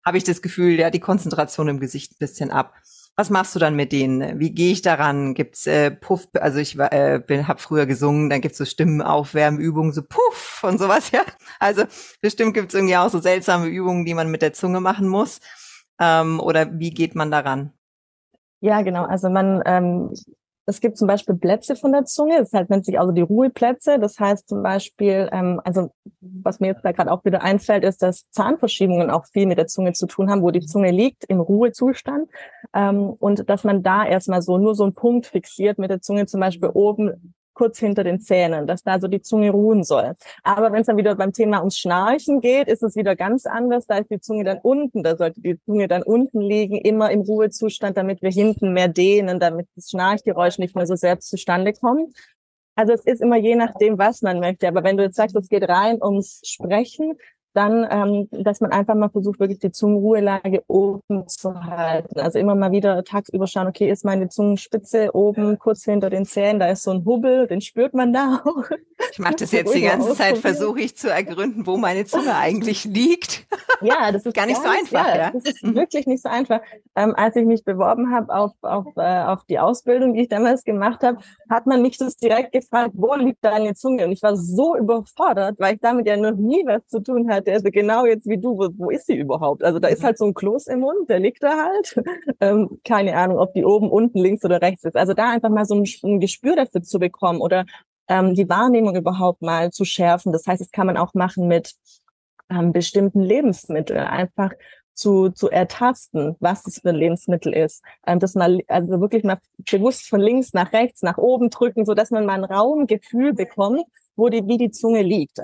habe 0.03 0.17
ich 0.17 0.23
das 0.23 0.41
Gefühl, 0.41 0.79
ja, 0.79 0.89
die 0.89 0.99
Konzentration 0.99 1.67
im 1.67 1.79
Gesicht 1.79 2.13
ein 2.13 2.17
bisschen 2.17 2.49
ab. 2.49 2.73
Was 3.15 3.29
machst 3.29 3.53
du 3.53 3.59
dann 3.59 3.75
mit 3.75 3.91
denen? 3.91 4.39
Wie 4.39 4.51
gehe 4.51 4.71
ich 4.71 4.81
daran? 4.81 5.35
Gibt's 5.35 5.67
äh, 5.67 5.91
Puff? 5.91 6.27
Also 6.39 6.57
ich 6.57 6.79
äh, 6.79 7.21
bin, 7.23 7.47
habe 7.47 7.61
früher 7.61 7.85
gesungen, 7.85 8.31
dann 8.31 8.41
gibt's 8.41 8.57
so 8.57 8.65
Stimmenaufwärmübungen, 8.65 9.93
so 9.93 10.01
Puff 10.01 10.63
und 10.63 10.79
sowas, 10.79 11.11
ja. 11.11 11.21
Also 11.59 11.83
bestimmt 12.21 12.55
gibt's 12.55 12.73
irgendwie 12.73 12.97
auch 12.97 13.09
so 13.09 13.19
seltsame 13.19 13.67
Übungen, 13.67 14.05
die 14.05 14.15
man 14.15 14.31
mit 14.31 14.41
der 14.41 14.53
Zunge 14.53 14.79
machen 14.79 15.07
muss. 15.07 15.39
Ähm, 15.99 16.39
oder 16.39 16.79
wie 16.79 16.89
geht 16.89 17.13
man 17.13 17.29
daran? 17.29 17.73
Ja, 18.59 18.81
genau. 18.81 19.05
Also 19.05 19.29
man 19.29 19.61
ähm, 19.67 20.13
es 20.65 20.79
gibt 20.79 20.97
zum 20.97 21.07
Beispiel 21.07 21.35
Plätze 21.35 21.75
von 21.75 21.91
der 21.91 22.05
Zunge, 22.05 22.37
das 22.37 22.53
halt 22.53 22.69
nennt 22.69 22.85
sich 22.85 22.99
also 22.99 23.11
die 23.11 23.21
Ruheplätze. 23.21 23.99
Das 23.99 24.19
heißt 24.19 24.47
zum 24.47 24.61
Beispiel, 24.61 25.27
ähm, 25.31 25.59
also 25.63 25.91
was 26.19 26.59
mir 26.59 26.67
jetzt 26.67 26.85
da 26.85 26.91
gerade 26.91 27.11
auch 27.11 27.25
wieder 27.25 27.41
einfällt, 27.41 27.83
ist, 27.83 28.01
dass 28.01 28.29
Zahnverschiebungen 28.29 29.09
auch 29.09 29.25
viel 29.25 29.47
mit 29.47 29.57
der 29.57 29.67
Zunge 29.67 29.93
zu 29.93 30.05
tun 30.05 30.29
haben, 30.29 30.43
wo 30.43 30.51
die 30.51 30.65
Zunge 30.65 30.91
liegt 30.91 31.25
im 31.25 31.39
Ruhezustand 31.39 32.29
ähm, 32.73 33.09
und 33.09 33.49
dass 33.49 33.63
man 33.63 33.81
da 33.81 34.05
erstmal 34.05 34.41
so 34.41 34.57
nur 34.57 34.75
so 34.75 34.83
einen 34.83 34.93
Punkt 34.93 35.25
fixiert 35.25 35.79
mit 35.79 35.89
der 35.89 36.01
Zunge 36.01 36.27
zum 36.27 36.39
Beispiel 36.39 36.69
oben 36.69 37.33
kurz 37.61 37.77
hinter 37.77 38.03
den 38.03 38.19
Zähnen, 38.19 38.65
dass 38.65 38.81
da 38.81 38.99
so 38.99 39.07
die 39.07 39.21
Zunge 39.21 39.51
ruhen 39.51 39.83
soll. 39.83 40.15
Aber 40.41 40.71
wenn 40.71 40.81
es 40.81 40.87
dann 40.87 40.97
wieder 40.97 41.13
beim 41.13 41.31
Thema 41.31 41.59
ums 41.59 41.77
Schnarchen 41.77 42.41
geht, 42.41 42.67
ist 42.67 42.81
es 42.81 42.95
wieder 42.95 43.15
ganz 43.15 43.45
anders. 43.45 43.85
Da 43.85 43.99
ist 43.99 44.09
die 44.09 44.19
Zunge 44.19 44.43
dann 44.43 44.57
unten, 44.63 45.03
da 45.03 45.15
sollte 45.15 45.41
die 45.41 45.59
Zunge 45.63 45.87
dann 45.87 46.01
unten 46.01 46.41
liegen, 46.41 46.77
immer 46.77 47.11
im 47.11 47.21
Ruhezustand, 47.21 47.97
damit 47.97 48.23
wir 48.23 48.31
hinten 48.31 48.73
mehr 48.73 48.87
dehnen, 48.87 49.39
damit 49.39 49.67
das 49.75 49.91
Schnarchgeräusch 49.91 50.57
nicht 50.57 50.75
mehr 50.75 50.87
so 50.87 50.95
selbst 50.95 51.29
zustande 51.29 51.73
kommt. 51.73 52.15
Also 52.73 52.93
es 52.93 53.05
ist 53.05 53.21
immer 53.21 53.37
je 53.37 53.55
nachdem, 53.55 53.99
was 53.99 54.23
man 54.23 54.39
möchte. 54.39 54.67
Aber 54.67 54.83
wenn 54.83 54.97
du 54.97 55.03
jetzt 55.03 55.17
sagst, 55.17 55.35
es 55.35 55.47
geht 55.47 55.69
rein 55.69 56.01
ums 56.01 56.41
Sprechen, 56.43 57.13
dann, 57.53 57.87
ähm, 57.89 58.27
dass 58.31 58.61
man 58.61 58.71
einfach 58.71 58.95
mal 58.95 59.09
versucht, 59.09 59.39
wirklich 59.39 59.59
die 59.59 59.71
Zungenruhelage 59.71 60.63
oben 60.67 61.27
zu 61.27 61.53
halten. 61.63 62.19
Also 62.19 62.39
immer 62.39 62.55
mal 62.55 62.71
wieder 62.71 63.03
tagsüber 63.03 63.47
schauen, 63.47 63.67
okay, 63.67 63.89
ist 63.89 64.05
meine 64.05 64.29
Zungenspitze 64.29 65.13
oben 65.13 65.59
kurz 65.59 65.83
hinter 65.83 66.09
den 66.09 66.25
Zähnen, 66.25 66.59
da 66.59 66.69
ist 66.69 66.83
so 66.83 66.91
ein 66.91 67.05
Hubbel, 67.05 67.47
den 67.47 67.61
spürt 67.61 67.93
man 67.93 68.13
da 68.13 68.41
auch. 68.45 68.69
Ich 69.11 69.19
mache 69.19 69.35
das 69.35 69.51
jetzt 69.51 69.73
die 69.73 69.81
ganze 69.81 70.13
Zeit, 70.13 70.37
versuche 70.37 70.81
ich 70.81 70.95
zu 70.95 71.09
ergründen, 71.09 71.65
wo 71.67 71.77
meine 71.77 72.05
Zunge 72.05 72.35
eigentlich 72.35 72.85
liegt. 72.85 73.47
Ja, 73.81 74.11
das 74.11 74.25
ist 74.25 74.35
gar 74.35 74.45
nicht 74.45 74.61
gar 74.61 74.73
so 74.73 74.79
einfach. 74.79 75.07
Ja, 75.07 75.17
ja, 75.17 75.31
Das 75.31 75.43
ist 75.43 75.63
mhm. 75.63 75.75
wirklich 75.75 76.07
nicht 76.07 76.23
so 76.23 76.29
einfach. 76.29 76.61
Ähm, 76.95 77.13
als 77.15 77.35
ich 77.35 77.45
mich 77.45 77.63
beworben 77.63 78.13
habe 78.13 78.33
auf, 78.33 78.51
auf, 78.61 78.85
äh, 78.97 79.23
auf 79.23 79.43
die 79.45 79.59
Ausbildung, 79.59 80.13
die 80.13 80.21
ich 80.21 80.29
damals 80.29 80.63
gemacht 80.63 81.03
habe, 81.03 81.17
hat 81.49 81.65
man 81.65 81.81
mich 81.81 81.97
das 81.97 82.17
direkt 82.17 82.51
gefragt, 82.51 82.91
wo 82.93 83.15
liegt 83.15 83.43
deine 83.43 83.73
Zunge? 83.73 84.05
Und 84.05 84.11
ich 84.11 84.21
war 84.21 84.35
so 84.35 84.75
überfordert, 84.75 85.55
weil 85.59 85.75
ich 85.75 85.81
damit 85.81 86.07
ja 86.07 86.17
noch 86.17 86.35
nie 86.35 86.63
was 86.65 86.85
zu 86.87 87.01
tun 87.01 87.29
hatte 87.29 87.51
ist 87.51 87.71
genau 87.71 88.05
jetzt 88.05 88.27
wie 88.27 88.37
du, 88.37 88.57
wo, 88.57 88.69
wo 88.77 88.89
ist 88.89 89.07
sie 89.07 89.15
überhaupt? 89.15 89.63
Also 89.63 89.79
da 89.79 89.87
ist 89.87 90.03
halt 90.03 90.17
so 90.17 90.25
ein 90.25 90.33
Kloß 90.33 90.67
im 90.67 90.81
Mund, 90.81 91.09
der 91.09 91.19
liegt 91.19 91.43
da 91.43 91.65
halt. 91.65 91.95
Ähm, 92.39 92.79
keine 92.83 93.15
Ahnung, 93.15 93.37
ob 93.37 93.53
die 93.53 93.63
oben, 93.63 93.89
unten, 93.89 94.17
links 94.17 94.43
oder 94.43 94.61
rechts 94.61 94.83
ist. 94.83 94.95
Also 94.95 95.13
da 95.13 95.29
einfach 95.29 95.49
mal 95.49 95.65
so 95.65 95.75
ein, 95.75 95.85
ein 96.03 96.19
Gespür 96.19 96.55
dafür 96.55 96.81
zu 96.81 96.97
bekommen 96.97 97.39
oder 97.39 97.65
ähm, 98.07 98.33
die 98.33 98.49
Wahrnehmung 98.49 98.95
überhaupt 98.95 99.41
mal 99.41 99.71
zu 99.71 99.85
schärfen. 99.85 100.31
Das 100.31 100.47
heißt, 100.47 100.59
das 100.59 100.71
kann 100.71 100.87
man 100.87 100.97
auch 100.97 101.13
machen 101.13 101.47
mit 101.47 101.73
ähm, 102.51 102.73
bestimmten 102.73 103.21
Lebensmitteln. 103.21 104.05
Einfach 104.05 104.51
zu, 104.93 105.29
zu 105.29 105.49
ertasten, 105.49 106.35
was 106.39 106.65
es 106.67 106.79
für 106.79 106.89
ein 106.89 106.95
Lebensmittel 106.95 107.53
ist. 107.53 107.83
Ähm, 108.05 108.19
das 108.19 108.35
mal, 108.35 108.59
also 108.67 109.01
wirklich 109.01 109.23
mal 109.23 109.39
bewusst 109.69 110.07
von 110.07 110.19
links 110.19 110.53
nach 110.53 110.73
rechts, 110.73 111.01
nach 111.01 111.17
oben 111.17 111.49
drücken, 111.49 111.85
so 111.85 111.93
dass 111.93 112.11
man 112.11 112.25
mal 112.25 112.35
ein 112.35 112.43
Raumgefühl 112.43 113.33
bekommt, 113.33 113.83
wo 114.15 114.29
die, 114.29 114.45
wie 114.47 114.57
die 114.57 114.71
Zunge 114.71 115.01
liegt. 115.01 115.39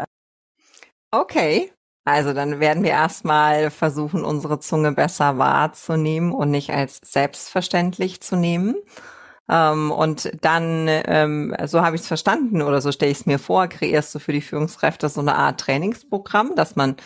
Okay. 1.12 1.72
Also 2.06 2.32
dann 2.32 2.62
werden 2.62 2.84
wir 2.84 2.92
erstmal 2.92 3.70
versuchen, 3.70 4.24
unsere 4.24 4.62
Zunge 4.62 4.94
besser 4.94 5.38
wahrzunehmen 5.38 6.32
und 6.32 6.52
nicht 6.52 6.70
als 6.70 7.02
selbstverständlich 7.04 8.22
zu 8.22 8.38
nehmen. 8.38 8.76
Ähm, 9.50 9.92
und 9.92 10.32
dann, 10.42 10.88
ähm, 10.88 11.56
so 11.66 11.82
habe 11.82 11.96
ich 11.96 12.02
es 12.02 12.08
verstanden 12.08 12.62
oder 12.62 12.82
so 12.82 12.92
stelle 12.92 13.12
ich 13.12 13.20
es 13.20 13.26
mir 13.26 13.40
vor, 13.40 13.68
kreierst 13.68 14.14
du 14.14 14.20
für 14.20 14.34
die 14.34 14.42
Führungskräfte 14.42 15.10
so 15.10 15.22
eine 15.22 15.36
Art 15.36 15.60
Trainingsprogramm, 15.62 16.56
dass 16.56 16.76
man 16.76 16.98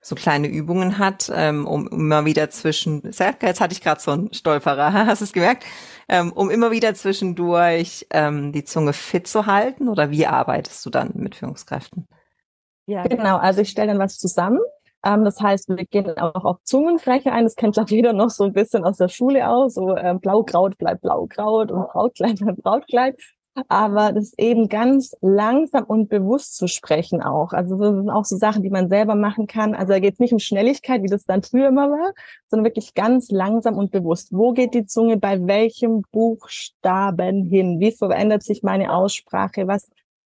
so 0.00 0.14
kleine 0.14 0.46
Übungen 0.46 0.98
hat, 0.98 1.30
ähm, 1.34 1.66
um 1.66 1.88
immer 1.88 2.24
wieder 2.24 2.50
zwischen, 2.50 3.02
jetzt 3.04 3.20
hatte 3.20 3.72
ich 3.72 3.80
gerade 3.80 4.00
so 4.00 4.12
einen 4.12 4.32
Stolperer, 4.32 4.92
hast 5.06 5.20
du 5.20 5.24
es 5.24 5.32
gemerkt? 5.32 5.64
Ähm, 6.08 6.32
um 6.32 6.50
immer 6.50 6.70
wieder 6.70 6.94
zwischendurch 6.94 8.06
ähm, 8.10 8.52
die 8.52 8.64
Zunge 8.64 8.92
fit 8.92 9.26
zu 9.26 9.46
halten 9.46 9.88
oder 9.88 10.10
wie 10.10 10.26
arbeitest 10.26 10.86
du 10.86 10.90
dann 10.90 11.10
mit 11.14 11.34
Führungskräften? 11.34 12.06
Ja, 12.86 13.02
genau. 13.02 13.36
Also 13.36 13.60
ich 13.60 13.68
stelle 13.68 13.88
dann 13.88 13.98
was 13.98 14.18
zusammen. 14.18 14.60
Ähm, 15.04 15.24
das 15.24 15.40
heißt, 15.40 15.68
wir 15.68 15.84
gehen 15.84 16.16
auch 16.18 16.44
auf 16.44 16.58
Zungenfläche 16.64 17.32
ein. 17.32 17.44
Das 17.44 17.56
kennt 17.56 17.74
glaube 17.74 17.90
jeder 17.90 18.12
noch 18.12 18.30
so 18.30 18.44
ein 18.44 18.52
bisschen 18.52 18.84
aus 18.84 18.98
der 18.98 19.08
Schule 19.08 19.48
aus. 19.48 19.74
So 19.74 19.96
ähm, 19.96 20.20
Blaukraut 20.20 20.78
bleibt 20.78 21.02
Blaukraut 21.02 21.70
und 21.70 21.88
Brautkleid 21.88 22.38
bleibt 22.40 22.62
Brautkleid 22.62 23.16
aber 23.68 24.12
das 24.12 24.32
eben 24.38 24.68
ganz 24.68 25.16
langsam 25.20 25.84
und 25.84 26.08
bewusst 26.08 26.56
zu 26.56 26.68
sprechen 26.68 27.22
auch. 27.22 27.52
Also 27.52 27.76
das 27.76 27.94
sind 27.96 28.10
auch 28.10 28.24
so 28.24 28.36
Sachen, 28.36 28.62
die 28.62 28.70
man 28.70 28.88
selber 28.88 29.14
machen 29.14 29.46
kann. 29.46 29.74
Also 29.74 29.92
da 29.92 29.98
geht 29.98 30.14
es 30.14 30.20
nicht 30.20 30.32
um 30.32 30.38
Schnelligkeit, 30.38 31.02
wie 31.02 31.08
das 31.08 31.24
dann 31.24 31.42
früher 31.42 31.68
immer 31.68 31.90
war, 31.90 32.12
sondern 32.48 32.66
wirklich 32.66 32.94
ganz 32.94 33.30
langsam 33.30 33.76
und 33.76 33.90
bewusst. 33.90 34.28
Wo 34.32 34.52
geht 34.52 34.74
die 34.74 34.86
Zunge 34.86 35.16
bei 35.16 35.46
welchem 35.46 36.02
Buchstaben 36.12 37.44
hin? 37.44 37.80
Wie 37.80 37.92
verändert 37.92 38.42
sich 38.42 38.62
meine 38.62 38.92
Aussprache? 38.92 39.66
Was 39.66 39.88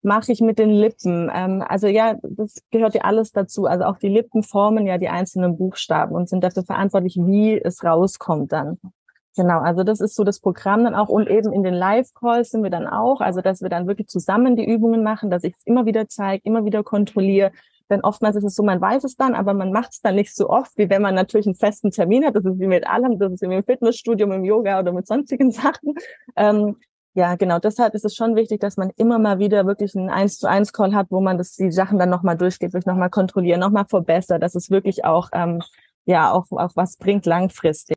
mache 0.05 0.33
ich 0.33 0.41
mit 0.41 0.59
den 0.59 0.71
Lippen? 0.71 1.31
Ähm, 1.33 1.65
also 1.67 1.87
ja, 1.87 2.17
das 2.23 2.63
gehört 2.71 2.95
ja 2.95 3.03
alles 3.03 3.33
dazu. 3.33 3.67
Also 3.67 3.85
auch 3.85 3.99
die 3.99 4.09
Lippen 4.09 4.43
formen 4.43 4.87
ja 4.87 4.99
die 4.99 5.09
einzelnen 5.09 5.57
Buchstaben 5.57 6.15
und 6.15 6.29
sind 6.29 6.45
dafür 6.45 6.65
verantwortlich, 6.65 7.17
wie 7.17 7.61
es 7.61 7.85
rauskommt 7.85 8.53
dann. 8.53 8.79
Genau, 9.37 9.59
also 9.61 9.83
das 9.83 10.01
ist 10.01 10.15
so 10.15 10.23
das 10.23 10.39
Programm 10.39 10.85
dann 10.85 10.95
auch 10.95 11.09
und 11.09 11.29
eben 11.29 11.53
in 11.53 11.65
den 11.65 11.75
Live-Calls 11.75 12.51
sind 12.51 12.63
wir 12.63 12.71
dann 12.71 12.87
auch, 12.87 13.21
also 13.21 13.41
dass 13.41 13.63
wir 13.63 13.69
dann 13.69 13.89
wirklich 13.89 14.07
zusammen 14.07 14.55
die 14.55 14.65
Übungen 14.65 15.03
machen, 15.03 15.29
dass 15.29 15.43
ich 15.43 15.55
es 15.59 15.67
immer 15.67 15.87
wieder 15.87 16.09
zeige, 16.09 16.43
immer 16.45 16.65
wieder 16.65 16.85
kontrolliere. 16.85 17.51
Denn 17.91 18.01
oftmals 18.03 18.37
ist 18.37 18.45
es 18.45 18.55
so, 18.55 18.63
man 18.63 18.81
weiß 18.81 19.05
es 19.05 19.17
dann, 19.17 19.35
aber 19.35 19.53
man 19.53 19.73
macht 19.73 19.93
es 19.93 20.01
dann 20.01 20.15
nicht 20.15 20.35
so 20.35 20.49
oft, 20.49 20.73
wie 20.77 20.89
wenn 20.89 21.03
man 21.03 21.15
natürlich 21.15 21.47
einen 21.47 21.57
festen 21.57 21.91
Termin 21.91 22.25
hat. 22.25 22.37
Das 22.37 22.45
ist 22.45 22.59
wie 22.59 22.67
mit 22.67 22.87
allem, 22.87 23.19
das 23.19 23.33
ist 23.33 23.43
wie 23.43 23.53
im 23.53 23.65
Fitnessstudio, 23.65 24.33
im 24.33 24.45
Yoga 24.45 24.79
oder 24.79 24.93
mit 24.93 25.07
sonstigen 25.07 25.51
Sachen. 25.53 25.95
Ähm, 26.37 26.77
ja, 27.15 27.37
genau. 27.37 27.61
Deshalb 27.61 27.95
ist 27.95 28.05
es 28.05 28.17
schon 28.17 28.35
wichtig, 28.35 28.61
dass 28.61 28.77
man 28.77 28.91
immer 28.97 29.19
mal 29.21 29.39
wieder 29.39 29.67
wirklich 29.67 29.95
einen 29.97 30.11
eins 30.11 30.39
zu 30.39 30.49
eins 30.49 30.73
Call 30.73 30.95
hat, 30.95 31.07
wo 31.11 31.21
man 31.21 31.39
das, 31.39 31.55
die 31.55 31.71
Sachen 31.71 31.99
dann 31.99 32.11
nochmal 32.11 32.37
durchgeht, 32.37 32.73
wirklich 32.73 32.87
nochmal 32.87 33.11
kontrollieren, 33.11 33.61
nochmal 33.61 33.87
verbessert, 33.87 34.43
dass 34.43 34.57
es 34.57 34.69
wirklich 34.71 35.05
auch, 35.05 35.29
ähm, 35.33 35.63
ja, 36.07 36.33
auch, 36.33 36.47
auch 36.51 36.73
was 36.75 36.97
bringt 36.97 37.25
langfristig. 37.25 37.97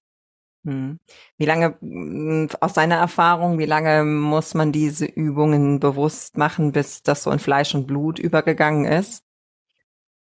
Hm. 0.65 1.00
Wie 1.38 1.45
lange, 1.45 1.77
hm, 1.79 2.50
aus 2.59 2.74
deiner 2.74 2.97
Erfahrung, 2.97 3.57
wie 3.57 3.65
lange 3.65 4.03
muss 4.03 4.53
man 4.53 4.71
diese 4.71 5.05
Übungen 5.05 5.79
bewusst 5.79 6.38
machen, 6.38 6.71
bis 6.71 7.01
das 7.01 7.24
so 7.24 7.31
in 7.31 7.39
Fleisch 7.39 7.74
und 7.74 7.88
Blut 7.88 8.19
übergegangen 8.19 8.86
ist? 8.86 9.24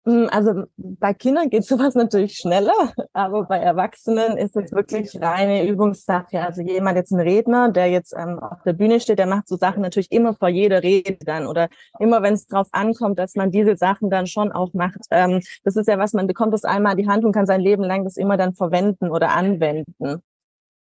Hm, 0.04 0.28
also 0.32 0.64
bei 0.76 1.14
Kindern 1.14 1.48
geht 1.48 1.64
sowas 1.64 1.94
natürlich 1.94 2.36
schneller, 2.36 2.72
aber 3.12 3.44
bei 3.44 3.58
Erwachsenen 3.58 4.36
ist 4.36 4.56
es 4.56 4.72
wirklich 4.72 5.20
reine 5.20 5.64
Übungssache. 5.68 6.40
Also 6.40 6.62
jemand 6.62 6.96
jetzt 6.96 7.12
ein 7.12 7.20
Redner, 7.20 7.70
der 7.70 7.88
jetzt 7.88 8.12
ähm, 8.16 8.40
auf 8.40 8.62
der 8.64 8.72
Bühne 8.72 8.98
steht, 8.98 9.20
der 9.20 9.28
macht 9.28 9.46
so 9.46 9.56
Sachen 9.56 9.80
natürlich 9.80 10.10
immer 10.10 10.34
vor 10.34 10.48
jeder 10.48 10.82
Rede 10.82 11.24
dann 11.24 11.46
oder 11.46 11.68
immer 12.00 12.20
wenn 12.22 12.34
es 12.34 12.48
drauf 12.48 12.66
ankommt, 12.72 13.20
dass 13.20 13.36
man 13.36 13.52
diese 13.52 13.76
Sachen 13.76 14.10
dann 14.10 14.26
schon 14.26 14.50
auch 14.50 14.72
macht. 14.74 15.00
Ähm, 15.10 15.40
das 15.62 15.76
ist 15.76 15.86
ja 15.86 15.98
was, 15.98 16.14
man 16.14 16.26
bekommt 16.26 16.52
das 16.52 16.64
einmal 16.64 16.92
in 16.98 17.04
die 17.04 17.08
Hand 17.08 17.24
und 17.24 17.32
kann 17.32 17.46
sein 17.46 17.60
Leben 17.60 17.84
lang 17.84 18.02
das 18.02 18.16
immer 18.16 18.36
dann 18.36 18.54
verwenden 18.54 19.08
oder 19.08 19.30
anwenden. 19.30 20.20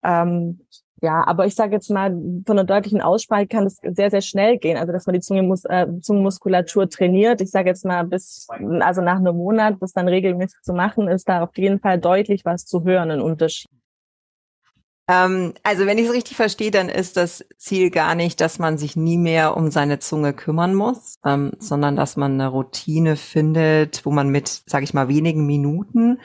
Ähm, 0.04 0.61
ja, 1.02 1.26
aber 1.26 1.46
ich 1.46 1.54
sage 1.54 1.74
jetzt 1.74 1.90
mal, 1.90 2.10
von 2.10 2.58
einer 2.58 2.64
deutlichen 2.64 3.02
Aussprache 3.02 3.46
kann 3.46 3.66
es 3.66 3.78
sehr, 3.82 4.10
sehr 4.10 4.22
schnell 4.22 4.58
gehen. 4.58 4.78
Also 4.78 4.92
dass 4.92 5.06
man 5.06 5.14
die 5.14 5.20
Zungenmus 5.20 5.64
äh, 5.64 5.86
Zungenmuskulatur 6.00 6.88
trainiert. 6.88 7.40
Ich 7.42 7.50
sage 7.50 7.68
jetzt 7.68 7.84
mal, 7.84 8.04
bis, 8.04 8.46
also 8.80 9.02
nach 9.02 9.16
einem 9.18 9.36
Monat, 9.36 9.76
das 9.80 9.92
dann 9.92 10.08
regelmäßig 10.08 10.60
zu 10.62 10.72
machen, 10.72 11.08
ist 11.08 11.28
da 11.28 11.42
auf 11.42 11.56
jeden 11.56 11.80
Fall 11.80 11.98
deutlich 12.00 12.44
was 12.44 12.64
zu 12.64 12.84
hören, 12.84 13.10
ein 13.10 13.20
Unterschied. 13.20 13.70
Ähm, 15.08 15.52
also 15.62 15.86
wenn 15.86 15.98
ich 15.98 16.06
es 16.06 16.12
richtig 16.12 16.36
verstehe, 16.36 16.70
dann 16.70 16.88
ist 16.88 17.16
das 17.16 17.44
Ziel 17.58 17.90
gar 17.90 18.14
nicht, 18.14 18.40
dass 18.40 18.58
man 18.58 18.78
sich 18.78 18.96
nie 18.96 19.18
mehr 19.18 19.56
um 19.56 19.70
seine 19.70 19.98
Zunge 19.98 20.32
kümmern 20.32 20.74
muss, 20.74 21.16
ähm, 21.24 21.52
sondern 21.58 21.94
dass 21.94 22.16
man 22.16 22.32
eine 22.32 22.48
Routine 22.48 23.16
findet, 23.16 24.04
wo 24.04 24.10
man 24.10 24.30
mit, 24.30 24.48
sage 24.66 24.84
ich 24.84 24.94
mal, 24.94 25.08
wenigen 25.08 25.46
Minuten 25.46 26.18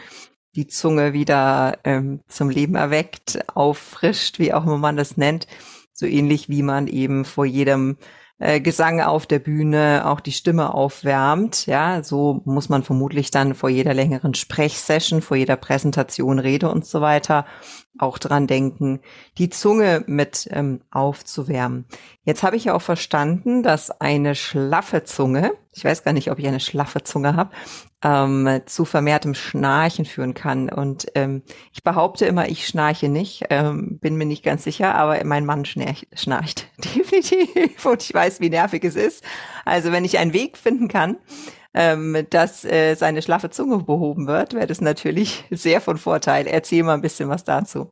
die 0.55 0.67
Zunge 0.67 1.13
wieder 1.13 1.77
ähm, 1.83 2.21
zum 2.27 2.49
Leben 2.49 2.75
erweckt, 2.75 3.39
auffrischt, 3.55 4.39
wie 4.39 4.53
auch 4.53 4.65
immer 4.65 4.77
man 4.77 4.97
das 4.97 5.17
nennt. 5.17 5.47
So 5.93 6.05
ähnlich 6.05 6.49
wie 6.49 6.63
man 6.63 6.87
eben 6.87 7.25
vor 7.25 7.45
jedem 7.45 7.97
äh, 8.41 8.59
Gesang 8.59 9.01
auf 9.01 9.27
der 9.27 9.39
Bühne 9.39 10.03
auch 10.05 10.19
die 10.19 10.31
Stimme 10.31 10.73
aufwärmt. 10.73 11.67
Ja, 11.67 12.03
so 12.03 12.41
muss 12.43 12.69
man 12.69 12.83
vermutlich 12.83 13.29
dann 13.29 13.53
vor 13.53 13.69
jeder 13.69 13.93
längeren 13.93 14.33
Sprechsession, 14.33 15.21
vor 15.21 15.37
jeder 15.37 15.57
Präsentation, 15.57 16.39
Rede 16.39 16.69
und 16.69 16.85
so 16.85 17.01
weiter 17.01 17.45
auch 17.99 18.17
dran 18.17 18.47
denken, 18.47 19.01
die 19.37 19.49
Zunge 19.49 20.03
mit 20.07 20.49
ähm, 20.51 20.81
aufzuwärmen. 20.89 21.85
Jetzt 22.23 22.41
habe 22.41 22.55
ich 22.55 22.65
ja 22.65 22.73
auch 22.73 22.81
verstanden, 22.81 23.61
dass 23.61 23.91
eine 24.01 24.33
schlaffe 24.33 25.03
Zunge, 25.03 25.51
ich 25.71 25.85
weiß 25.85 26.03
gar 26.03 26.13
nicht, 26.13 26.31
ob 26.31 26.39
ich 26.39 26.47
eine 26.47 26.59
schlaffe 26.59 27.03
Zunge 27.03 27.35
habe, 27.35 27.51
ähm, 28.03 28.61
zu 28.65 28.85
vermehrtem 28.85 29.33
Schnarchen 29.33 30.05
führen 30.05 30.33
kann. 30.33 30.69
Und 30.69 31.07
ähm, 31.15 31.43
ich 31.71 31.83
behaupte 31.83 32.25
immer, 32.25 32.49
ich 32.49 32.67
schnarche 32.67 33.09
nicht, 33.09 33.45
ähm, 33.49 33.99
bin 33.99 34.15
mir 34.15 34.25
nicht 34.25 34.43
ganz 34.43 34.63
sicher, 34.63 34.95
aber 34.95 35.23
mein 35.23 35.45
Mann 35.45 35.65
schnarcht, 35.65 36.07
schnarcht 36.13 36.67
definitiv 36.77 37.85
und 37.85 38.01
ich 38.01 38.13
weiß, 38.13 38.39
wie 38.39 38.49
nervig 38.49 38.83
es 38.83 38.95
ist. 38.95 39.23
Also 39.65 39.91
wenn 39.91 40.05
ich 40.05 40.17
einen 40.17 40.33
Weg 40.33 40.57
finden 40.57 40.87
kann, 40.87 41.17
ähm, 41.73 42.25
dass 42.29 42.65
äh, 42.65 42.95
seine 42.95 43.21
schlaffe 43.21 43.49
Zunge 43.49 43.77
behoben 43.79 44.27
wird, 44.27 44.53
wäre 44.53 44.67
das 44.67 44.81
natürlich 44.81 45.45
sehr 45.51 45.79
von 45.79 45.97
Vorteil. 45.97 46.47
Erzähl 46.47 46.83
mal 46.83 46.95
ein 46.95 47.01
bisschen 47.01 47.29
was 47.29 47.43
dazu. 47.43 47.91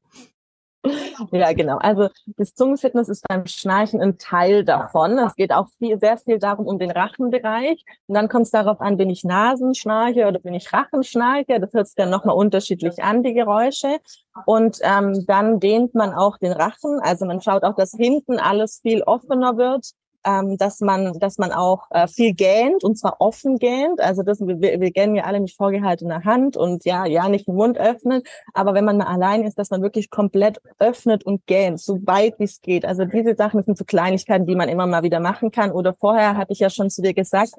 Ja, 1.31 1.53
genau. 1.53 1.77
Also 1.77 2.09
das 2.37 2.53
Zungenfitness 2.53 3.09
ist 3.09 3.27
beim 3.27 3.45
Schnarchen 3.45 4.01
ein 4.01 4.17
Teil 4.17 4.63
davon. 4.63 5.17
Es 5.19 5.35
geht 5.35 5.51
auch 5.51 5.67
viel, 5.77 5.99
sehr 5.99 6.17
viel 6.17 6.39
darum 6.39 6.65
um 6.67 6.79
den 6.79 6.91
Rachenbereich. 6.91 7.83
Und 8.07 8.15
dann 8.15 8.29
kommt 8.29 8.45
es 8.45 8.51
darauf 8.51 8.79
an, 8.81 8.97
bin 8.97 9.09
ich 9.09 9.23
Nasenschnarche 9.23 10.27
oder 10.27 10.39
bin 10.39 10.53
ich 10.53 10.71
Rachenschnarche. 10.71 11.59
Das 11.59 11.73
hört 11.73 11.87
sich 11.87 11.95
dann 11.95 12.09
nochmal 12.09 12.35
unterschiedlich 12.35 13.03
an, 13.03 13.23
die 13.23 13.33
Geräusche. 13.33 13.99
Und 14.45 14.79
ähm, 14.81 15.25
dann 15.27 15.59
dehnt 15.59 15.95
man 15.95 16.13
auch 16.13 16.37
den 16.37 16.53
Rachen. 16.53 16.99
Also 17.01 17.25
man 17.25 17.41
schaut 17.41 17.63
auch, 17.63 17.75
dass 17.75 17.91
hinten 17.91 18.39
alles 18.39 18.79
viel 18.81 19.03
offener 19.03 19.57
wird 19.57 19.93
ähm, 20.25 20.57
dass 20.57 20.79
man, 20.81 21.13
dass 21.19 21.37
man 21.37 21.51
auch 21.51 21.87
äh, 21.91 22.07
viel 22.07 22.33
gähnt 22.33 22.83
und 22.83 22.97
zwar 22.97 23.17
offen 23.19 23.57
gähnt. 23.57 24.01
Also 24.01 24.23
das, 24.23 24.39
wir, 24.39 24.59
wir 24.59 24.91
gähnen 24.91 25.15
ja 25.15 25.23
alle 25.23 25.39
mit 25.39 25.51
vorgehaltener 25.51 26.23
Hand 26.25 26.57
und 26.57 26.85
ja, 26.85 27.05
ja, 27.05 27.29
nicht 27.29 27.47
den 27.47 27.55
Mund 27.55 27.77
öffnen. 27.77 28.23
Aber 28.53 28.73
wenn 28.73 28.85
man 28.85 28.97
mal 28.97 29.07
allein 29.07 29.43
ist, 29.43 29.57
dass 29.57 29.69
man 29.69 29.81
wirklich 29.81 30.09
komplett 30.09 30.59
öffnet 30.79 31.25
und 31.25 31.45
gähnt, 31.45 31.79
so 31.79 31.99
weit 32.05 32.39
wie 32.39 32.43
es 32.45 32.61
geht. 32.61 32.85
Also 32.85 33.05
diese 33.05 33.35
Sachen 33.35 33.63
sind 33.63 33.77
so 33.77 33.85
Kleinigkeiten, 33.85 34.45
die 34.45 34.55
man 34.55 34.69
immer 34.69 34.87
mal 34.87 35.03
wieder 35.03 35.19
machen 35.19 35.51
kann. 35.51 35.71
Oder 35.71 35.93
vorher 35.93 36.37
hatte 36.37 36.53
ich 36.53 36.59
ja 36.59 36.69
schon 36.69 36.89
zu 36.89 37.01
dir 37.01 37.13
gesagt, 37.13 37.53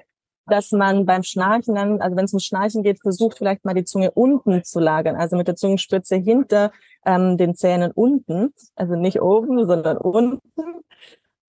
dass 0.46 0.72
man 0.72 1.06
beim 1.06 1.22
Schnarchen 1.22 1.74
dann, 1.74 2.00
also 2.00 2.16
wenn 2.16 2.24
es 2.24 2.32
um 2.32 2.40
Schnarchen 2.40 2.82
geht, 2.82 3.00
versucht 3.00 3.38
vielleicht 3.38 3.64
mal 3.64 3.74
die 3.74 3.84
Zunge 3.84 4.10
unten 4.10 4.64
zu 4.64 4.80
lagern, 4.80 5.16
also 5.16 5.36
mit 5.36 5.48
der 5.48 5.56
Zungenspitze 5.56 6.16
hinter 6.16 6.72
ähm, 7.06 7.36
den 7.36 7.54
Zähnen 7.54 7.92
unten, 7.92 8.52
also 8.74 8.96
nicht 8.96 9.22
oben, 9.22 9.64
sondern 9.66 9.96
unten 9.96 10.40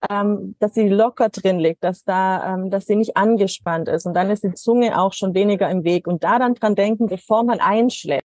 ähm, 0.09 0.55
dass 0.59 0.73
sie 0.73 0.87
locker 0.89 1.29
drin 1.29 1.59
liegt, 1.59 1.83
dass 1.83 2.03
da, 2.03 2.55
ähm, 2.55 2.69
dass 2.69 2.85
sie 2.85 2.95
nicht 2.95 3.17
angespannt 3.17 3.87
ist. 3.87 4.05
Und 4.05 4.13
dann 4.13 4.29
ist 4.29 4.43
die 4.43 4.53
Zunge 4.53 4.99
auch 4.99 5.13
schon 5.13 5.33
weniger 5.33 5.69
im 5.69 5.83
Weg. 5.83 6.07
Und 6.07 6.23
da 6.23 6.39
dann 6.39 6.55
dran 6.55 6.75
denken, 6.75 7.07
bevor 7.07 7.43
man 7.43 7.59
einschläft. 7.59 8.25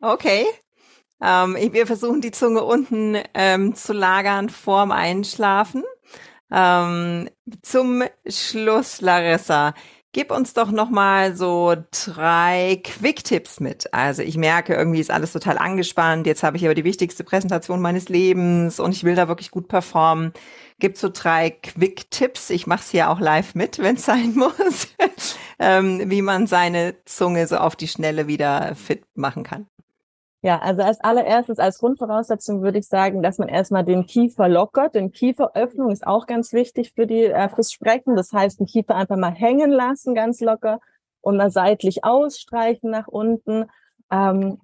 Okay. 0.00 0.46
Ähm, 1.20 1.56
wir 1.72 1.86
versuchen 1.86 2.20
die 2.20 2.30
Zunge 2.30 2.62
unten 2.62 3.16
ähm, 3.34 3.74
zu 3.74 3.92
lagern 3.92 4.48
vorm 4.48 4.92
Einschlafen. 4.92 5.82
Ähm, 6.50 7.28
zum 7.62 8.04
Schluss, 8.26 9.00
Larissa, 9.00 9.74
Gib 10.18 10.32
uns 10.32 10.52
doch 10.52 10.72
noch 10.72 10.90
mal 10.90 11.36
so 11.36 11.76
drei 11.92 12.82
Quick-Tipps 12.82 13.60
mit. 13.60 13.94
Also 13.94 14.22
ich 14.22 14.36
merke, 14.36 14.74
irgendwie 14.74 14.98
ist 14.98 15.12
alles 15.12 15.32
total 15.32 15.58
angespannt. 15.58 16.26
Jetzt 16.26 16.42
habe 16.42 16.56
ich 16.56 16.64
aber 16.64 16.74
die 16.74 16.82
wichtigste 16.82 17.22
Präsentation 17.22 17.80
meines 17.80 18.08
Lebens 18.08 18.80
und 18.80 18.90
ich 18.90 19.04
will 19.04 19.14
da 19.14 19.28
wirklich 19.28 19.52
gut 19.52 19.68
performen. 19.68 20.32
Gibt 20.80 20.98
so 20.98 21.08
drei 21.08 21.50
Quick-Tipps. 21.50 22.50
Ich 22.50 22.66
mache 22.66 22.80
es 22.80 22.90
hier 22.90 23.10
auch 23.10 23.20
live 23.20 23.54
mit, 23.54 23.78
wenn 23.78 23.94
es 23.94 24.06
sein 24.06 24.34
muss, 24.34 24.88
ähm, 25.60 26.10
wie 26.10 26.22
man 26.22 26.48
seine 26.48 26.96
Zunge 27.04 27.46
so 27.46 27.58
auf 27.58 27.76
die 27.76 27.86
Schnelle 27.86 28.26
wieder 28.26 28.74
fit 28.74 29.04
machen 29.14 29.44
kann. 29.44 29.68
Ja, 30.40 30.60
also 30.60 30.82
als 30.82 31.00
allererstes, 31.00 31.58
als 31.58 31.78
Grundvoraussetzung 31.80 32.62
würde 32.62 32.78
ich 32.78 32.86
sagen, 32.86 33.22
dass 33.22 33.38
man 33.38 33.48
erstmal 33.48 33.84
den 33.84 34.06
Kiefer 34.06 34.48
lockert. 34.48 34.94
Denn 34.94 35.10
Kieferöffnung 35.10 35.90
ist 35.90 36.06
auch 36.06 36.26
ganz 36.26 36.52
wichtig 36.52 36.92
für 36.94 37.08
die, 37.08 37.24
äh, 37.24 37.48
fürs 37.48 37.72
Sprechen. 37.72 38.14
Das 38.14 38.32
heißt, 38.32 38.60
den 38.60 38.66
Kiefer 38.66 38.94
einfach 38.94 39.16
mal 39.16 39.32
hängen 39.32 39.70
lassen, 39.70 40.14
ganz 40.14 40.40
locker 40.40 40.78
und 41.22 41.36
mal 41.36 41.50
seitlich 41.50 42.04
ausstreichen 42.04 42.90
nach 42.90 43.08
unten. 43.08 43.66
Ähm, 44.12 44.60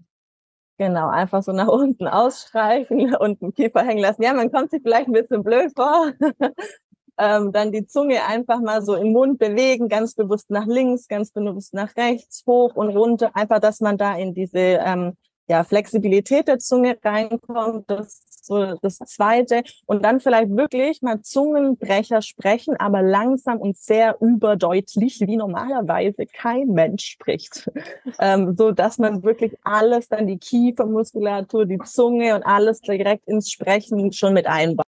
genau, 0.78 1.08
einfach 1.08 1.42
so 1.42 1.50
nach 1.50 1.66
unten 1.66 2.06
ausstreichen 2.06 3.16
und 3.16 3.42
den 3.42 3.52
Kiefer 3.52 3.82
hängen 3.82 4.02
lassen. 4.02 4.22
Ja, 4.22 4.32
man 4.32 4.52
kommt 4.52 4.70
sich 4.70 4.80
vielleicht 4.80 5.08
ein 5.08 5.12
bisschen 5.12 5.42
blöd 5.42 5.72
vor. 5.74 6.12
ähm, 7.18 7.50
dann 7.50 7.72
die 7.72 7.84
Zunge 7.86 8.24
einfach 8.24 8.60
mal 8.60 8.80
so 8.82 8.94
im 8.94 9.12
Mund 9.12 9.40
bewegen, 9.40 9.88
ganz 9.88 10.14
bewusst 10.14 10.50
nach 10.50 10.66
links, 10.66 11.08
ganz 11.08 11.32
bewusst 11.32 11.74
nach 11.74 11.96
rechts, 11.96 12.44
hoch 12.46 12.76
und 12.76 12.90
runter. 12.90 13.34
Einfach, 13.34 13.58
dass 13.58 13.80
man 13.80 13.98
da 13.98 14.16
in 14.16 14.34
diese 14.34 14.58
ähm, 14.58 15.16
ja, 15.46 15.64
Flexibilität 15.64 16.48
der 16.48 16.58
Zunge 16.58 16.96
reinkommt, 17.02 17.90
das 17.90 18.06
ist 18.06 18.46
so 18.46 18.76
das 18.82 18.98
Zweite. 18.98 19.62
Und 19.86 20.04
dann 20.04 20.20
vielleicht 20.20 20.50
wirklich 20.56 21.02
mal 21.02 21.20
Zungenbrecher 21.22 22.22
sprechen, 22.22 22.76
aber 22.76 23.02
langsam 23.02 23.58
und 23.58 23.76
sehr 23.76 24.16
überdeutlich, 24.20 25.20
wie 25.20 25.36
normalerweise 25.36 26.26
kein 26.26 26.68
Mensch 26.68 27.04
spricht. 27.04 27.70
ähm, 28.18 28.54
so 28.56 28.72
dass 28.72 28.98
man 28.98 29.22
wirklich 29.22 29.54
alles, 29.62 30.08
dann 30.08 30.26
die 30.26 30.38
Kiefermuskulatur, 30.38 31.66
die 31.66 31.78
Zunge 31.84 32.34
und 32.34 32.42
alles 32.42 32.80
direkt 32.80 33.26
ins 33.28 33.50
Sprechen 33.50 34.12
schon 34.12 34.34
mit 34.34 34.46
einbaut. 34.46 34.86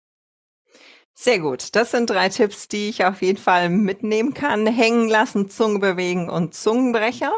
Sehr 1.14 1.40
gut. 1.40 1.76
Das 1.76 1.92
sind 1.92 2.10
drei 2.10 2.30
Tipps, 2.30 2.68
die 2.68 2.90
ich 2.90 3.06
auf 3.06 3.22
jeden 3.22 3.38
Fall 3.38 3.70
mitnehmen 3.70 4.34
kann. 4.34 4.66
Hängen 4.66 5.08
lassen, 5.08 5.50
Zunge 5.50 5.78
bewegen 5.78 6.30
und 6.30 6.56
Zungenbrecher. 6.56 7.32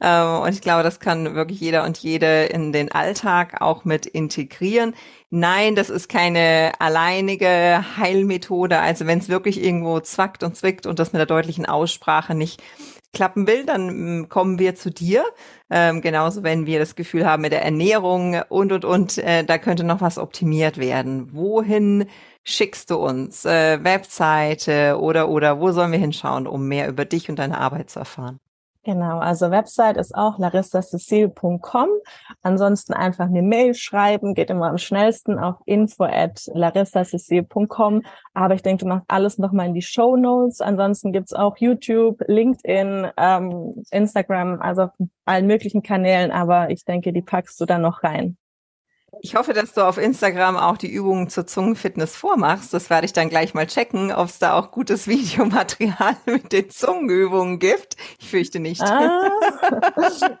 Ähm, 0.00 0.40
und 0.42 0.50
ich 0.50 0.60
glaube, 0.60 0.82
das 0.82 1.00
kann 1.00 1.34
wirklich 1.34 1.60
jeder 1.60 1.84
und 1.84 1.98
jede 1.98 2.44
in 2.44 2.72
den 2.72 2.90
Alltag 2.92 3.60
auch 3.60 3.84
mit 3.84 4.06
integrieren. 4.06 4.94
Nein, 5.30 5.76
das 5.76 5.90
ist 5.90 6.08
keine 6.08 6.72
alleinige 6.78 7.84
Heilmethode. 7.96 8.78
Also 8.78 9.06
wenn 9.06 9.18
es 9.18 9.28
wirklich 9.28 9.62
irgendwo 9.62 10.00
zwackt 10.00 10.42
und 10.42 10.56
zwickt 10.56 10.86
und 10.86 10.98
das 10.98 11.12
mit 11.12 11.20
der 11.20 11.26
deutlichen 11.26 11.66
Aussprache 11.66 12.34
nicht 12.34 12.62
klappen 13.12 13.46
will, 13.46 13.64
dann 13.66 14.22
mm, 14.22 14.28
kommen 14.28 14.58
wir 14.58 14.74
zu 14.74 14.90
dir. 14.90 15.24
Ähm, 15.70 16.00
genauso, 16.00 16.42
wenn 16.42 16.66
wir 16.66 16.78
das 16.78 16.94
Gefühl 16.94 17.26
haben 17.26 17.42
mit 17.42 17.52
der 17.52 17.64
Ernährung 17.64 18.40
und, 18.48 18.72
und, 18.72 18.84
und, 18.84 19.18
äh, 19.18 19.44
da 19.44 19.58
könnte 19.58 19.84
noch 19.84 20.00
was 20.00 20.18
optimiert 20.18 20.78
werden. 20.78 21.32
Wohin 21.32 22.06
schickst 22.44 22.90
du 22.90 22.96
uns? 22.96 23.44
Äh, 23.44 23.82
Webseite 23.84 24.98
oder, 25.00 25.28
oder 25.28 25.60
wo 25.60 25.72
sollen 25.72 25.92
wir 25.92 25.98
hinschauen, 25.98 26.46
um 26.46 26.68
mehr 26.68 26.88
über 26.88 27.04
dich 27.04 27.28
und 27.28 27.38
deine 27.38 27.58
Arbeit 27.58 27.90
zu 27.90 27.98
erfahren? 27.98 28.40
Genau, 28.82 29.18
also 29.18 29.50
Website 29.50 29.98
ist 29.98 30.14
auch 30.14 30.38
larissacecil.com. 30.38 31.88
Ansonsten 32.40 32.94
einfach 32.94 33.26
eine 33.26 33.42
Mail 33.42 33.74
schreiben, 33.74 34.32
geht 34.32 34.48
immer 34.48 34.70
am 34.70 34.78
schnellsten 34.78 35.38
auf 35.38 35.56
info 35.66 36.04
at 36.04 36.46
larissacecil.com. 36.54 38.02
Aber 38.32 38.54
ich 38.54 38.62
denke, 38.62 38.84
du 38.84 38.88
machst 38.88 39.04
alles 39.08 39.36
nochmal 39.36 39.66
in 39.66 39.74
die 39.74 39.82
Show 39.82 40.16
Notes. 40.16 40.62
Ansonsten 40.62 41.12
gibt's 41.12 41.34
auch 41.34 41.58
YouTube, 41.58 42.22
LinkedIn, 42.26 43.08
ähm, 43.18 43.84
Instagram, 43.90 44.62
also 44.62 44.84
auf 44.84 44.90
allen 45.26 45.46
möglichen 45.46 45.82
Kanälen. 45.82 46.30
Aber 46.30 46.70
ich 46.70 46.86
denke, 46.86 47.12
die 47.12 47.22
packst 47.22 47.60
du 47.60 47.66
dann 47.66 47.82
noch 47.82 48.02
rein. 48.02 48.38
Ich 49.22 49.34
hoffe, 49.34 49.52
dass 49.52 49.74
du 49.74 49.86
auf 49.86 49.98
Instagram 49.98 50.56
auch 50.56 50.78
die 50.78 50.90
Übungen 50.90 51.28
zur 51.28 51.46
Zungenfitness 51.46 52.16
vormachst. 52.16 52.72
Das 52.72 52.88
werde 52.88 53.04
ich 53.04 53.12
dann 53.12 53.28
gleich 53.28 53.52
mal 53.52 53.66
checken, 53.66 54.12
ob 54.12 54.28
es 54.28 54.38
da 54.38 54.58
auch 54.58 54.70
gutes 54.70 55.06
Videomaterial 55.08 56.16
mit 56.24 56.52
den 56.52 56.70
Zungenübungen 56.70 57.58
gibt. 57.58 57.96
Ich 58.18 58.30
fürchte 58.30 58.60
nicht. 58.60 58.80
Ah, 58.82 59.30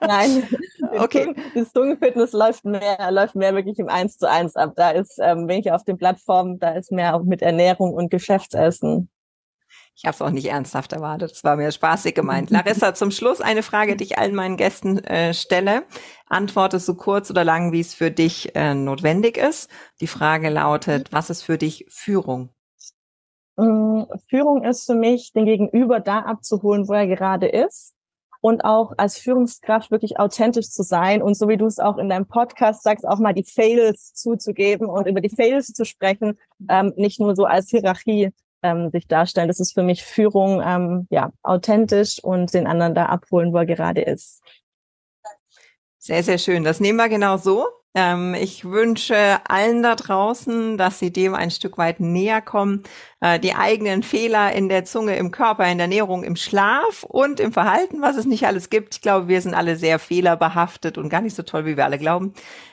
nein. 0.00 0.48
Okay. 0.96 1.34
Das 1.54 1.72
Zungenfitness 1.72 2.32
läuft 2.32 2.64
mehr, 2.64 3.10
läuft 3.10 3.34
mehr 3.34 3.54
wirklich 3.54 3.78
im 3.78 3.88
Eins 3.88 4.16
zu 4.16 4.28
eins 4.28 4.56
ab. 4.56 4.72
Da 4.76 4.90
ist, 4.90 5.18
ähm, 5.20 5.46
wenn 5.46 5.60
ich 5.60 5.70
auf 5.72 5.84
den 5.84 5.98
Plattformen, 5.98 6.58
da 6.58 6.70
ist 6.70 6.90
mehr 6.90 7.14
auch 7.14 7.22
mit 7.22 7.42
Ernährung 7.42 7.92
und 7.92 8.10
Geschäftsessen. 8.10 9.10
Ich 10.00 10.06
habe 10.06 10.14
es 10.14 10.22
auch 10.22 10.30
nicht 10.30 10.46
ernsthaft 10.46 10.94
erwartet. 10.94 11.32
Es 11.32 11.44
war 11.44 11.56
mir 11.56 11.70
spaßig 11.70 12.14
gemeint. 12.14 12.48
Larissa, 12.50 12.94
zum 12.94 13.10
Schluss 13.10 13.42
eine 13.42 13.62
Frage, 13.62 13.96
die 13.96 14.04
ich 14.04 14.18
allen 14.18 14.34
meinen 14.34 14.56
Gästen 14.56 14.96
äh, 15.04 15.34
stelle. 15.34 15.82
Antworte 16.26 16.78
so 16.78 16.94
kurz 16.94 17.30
oder 17.30 17.44
lang, 17.44 17.70
wie 17.72 17.80
es 17.80 17.92
für 17.92 18.10
dich 18.10 18.56
äh, 18.56 18.72
notwendig 18.72 19.36
ist. 19.36 19.68
Die 20.00 20.06
Frage 20.06 20.48
lautet, 20.48 21.12
was 21.12 21.28
ist 21.28 21.42
für 21.42 21.58
dich 21.58 21.84
Führung? 21.90 22.48
Mm, 23.56 24.04
Führung 24.30 24.64
ist 24.64 24.86
für 24.86 24.94
mich, 24.94 25.34
den 25.34 25.44
Gegenüber 25.44 26.00
da 26.00 26.20
abzuholen, 26.20 26.88
wo 26.88 26.94
er 26.94 27.06
gerade 27.06 27.48
ist 27.48 27.94
und 28.40 28.64
auch 28.64 28.94
als 28.96 29.18
Führungskraft 29.18 29.90
wirklich 29.90 30.18
authentisch 30.18 30.70
zu 30.70 30.82
sein 30.82 31.20
und 31.20 31.34
so 31.34 31.46
wie 31.46 31.58
du 31.58 31.66
es 31.66 31.78
auch 31.78 31.98
in 31.98 32.08
deinem 32.08 32.26
Podcast 32.26 32.84
sagst, 32.84 33.06
auch 33.06 33.18
mal 33.18 33.34
die 33.34 33.44
Fails 33.44 34.14
zuzugeben 34.14 34.88
und 34.88 35.06
über 35.06 35.20
die 35.20 35.28
Fails 35.28 35.74
zu 35.74 35.84
sprechen, 35.84 36.38
ähm, 36.70 36.94
nicht 36.96 37.20
nur 37.20 37.36
so 37.36 37.44
als 37.44 37.68
Hierarchie 37.68 38.30
ähm, 38.62 38.90
sich 38.90 39.06
darstellen. 39.06 39.48
Das 39.48 39.60
ist 39.60 39.72
für 39.72 39.82
mich 39.82 40.04
Führung, 40.04 40.62
ähm, 40.64 41.06
ja, 41.10 41.32
authentisch 41.42 42.22
und 42.22 42.52
den 42.54 42.66
anderen 42.66 42.94
da 42.94 43.06
abholen, 43.06 43.52
wo 43.52 43.58
er 43.58 43.66
gerade 43.66 44.02
ist. 44.02 44.42
Sehr, 45.98 46.22
sehr 46.22 46.38
schön. 46.38 46.64
Das 46.64 46.80
nehmen 46.80 46.96
wir 46.96 47.08
genau 47.08 47.36
so. 47.36 47.66
Ähm, 47.92 48.34
ich 48.34 48.64
wünsche 48.64 49.40
allen 49.48 49.82
da 49.82 49.96
draußen, 49.96 50.78
dass 50.78 51.00
sie 51.00 51.12
dem 51.12 51.34
ein 51.34 51.50
Stück 51.50 51.76
weit 51.76 51.98
näher 51.98 52.40
kommen, 52.40 52.84
äh, 53.20 53.40
die 53.40 53.54
eigenen 53.54 54.04
Fehler 54.04 54.52
in 54.52 54.68
der 54.68 54.84
Zunge, 54.84 55.16
im 55.16 55.32
Körper, 55.32 55.66
in 55.66 55.78
der 55.78 55.86
Ernährung, 55.86 56.22
im 56.22 56.36
Schlaf 56.36 57.02
und 57.02 57.40
im 57.40 57.52
Verhalten, 57.52 58.00
was 58.00 58.16
es 58.16 58.26
nicht 58.26 58.46
alles 58.46 58.70
gibt. 58.70 58.94
Ich 58.94 59.00
glaube, 59.00 59.26
wir 59.26 59.40
sind 59.40 59.54
alle 59.54 59.76
sehr 59.76 59.98
fehlerbehaftet 59.98 60.98
und 60.98 61.08
gar 61.08 61.20
nicht 61.20 61.34
so 61.34 61.42
toll, 61.42 61.66
wie 61.66 61.76
wir 61.76 61.84
alle 61.84 61.98
glauben. 61.98 62.32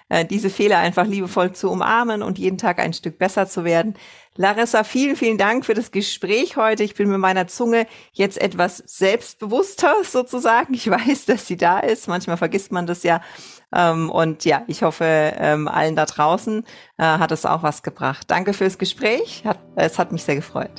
Äh, 0.09 0.23
diese 0.25 0.51
Fehler 0.51 0.77
einfach 0.77 1.07
liebevoll 1.07 1.51
zu 1.51 1.71
umarmen 1.71 2.21
und 2.21 2.37
jeden 2.37 2.59
Tag 2.59 2.77
ein 2.79 2.93
Stück 2.93 3.17
besser 3.17 3.47
zu 3.47 3.65
werden. 3.65 3.95
Larissa, 4.35 4.83
vielen, 4.83 5.15
vielen 5.15 5.39
Dank 5.39 5.65
für 5.65 5.73
das 5.73 5.91
Gespräch 5.91 6.57
heute. 6.57 6.83
Ich 6.83 6.93
bin 6.93 7.09
mit 7.09 7.17
meiner 7.17 7.47
Zunge 7.47 7.87
jetzt 8.13 8.39
etwas 8.39 8.77
selbstbewusster 8.85 9.95
sozusagen. 10.03 10.75
Ich 10.75 10.87
weiß, 10.91 11.25
dass 11.25 11.47
sie 11.47 11.57
da 11.57 11.79
ist. 11.79 12.07
Manchmal 12.07 12.37
vergisst 12.37 12.71
man 12.71 12.85
das 12.85 13.01
ja. 13.01 13.21
Ähm, 13.75 14.09
und 14.09 14.45
ja, 14.45 14.61
ich 14.67 14.83
hoffe, 14.83 15.05
ähm, 15.05 15.67
allen 15.67 15.95
da 15.95 16.05
draußen 16.05 16.63
äh, 16.97 17.03
hat 17.03 17.31
es 17.31 17.45
auch 17.45 17.63
was 17.63 17.83
gebracht. 17.83 18.25
Danke 18.27 18.53
fürs 18.53 18.77
Gespräch. 18.77 19.43
Hat, 19.45 19.59
es 19.75 19.99
hat 19.99 20.11
mich 20.11 20.23
sehr 20.23 20.35
gefreut. 20.35 20.71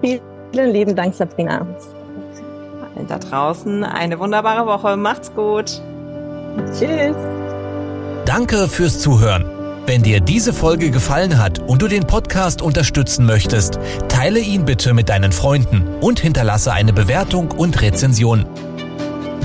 Vielen 0.00 0.72
lieben 0.72 0.94
Dank, 0.94 1.14
Sabrina. 1.14 1.66
Allen 2.94 3.06
da 3.08 3.18
draußen 3.18 3.84
eine 3.84 4.18
wunderbare 4.18 4.66
Woche. 4.66 4.96
Macht's 4.96 5.34
gut. 5.34 5.82
Tschüss. 6.78 7.16
Danke 8.24 8.68
fürs 8.68 9.00
Zuhören. 9.00 9.44
Wenn 9.86 10.02
dir 10.02 10.18
diese 10.20 10.52
Folge 10.52 10.90
gefallen 10.90 11.38
hat 11.38 11.60
und 11.60 11.80
du 11.80 11.86
den 11.86 12.08
Podcast 12.08 12.60
unterstützen 12.60 13.24
möchtest, 13.24 13.78
teile 14.08 14.40
ihn 14.40 14.64
bitte 14.64 14.94
mit 14.94 15.08
deinen 15.08 15.30
Freunden 15.30 15.86
und 16.00 16.18
hinterlasse 16.18 16.72
eine 16.72 16.92
Bewertung 16.92 17.52
und 17.52 17.80
Rezension. 17.82 18.46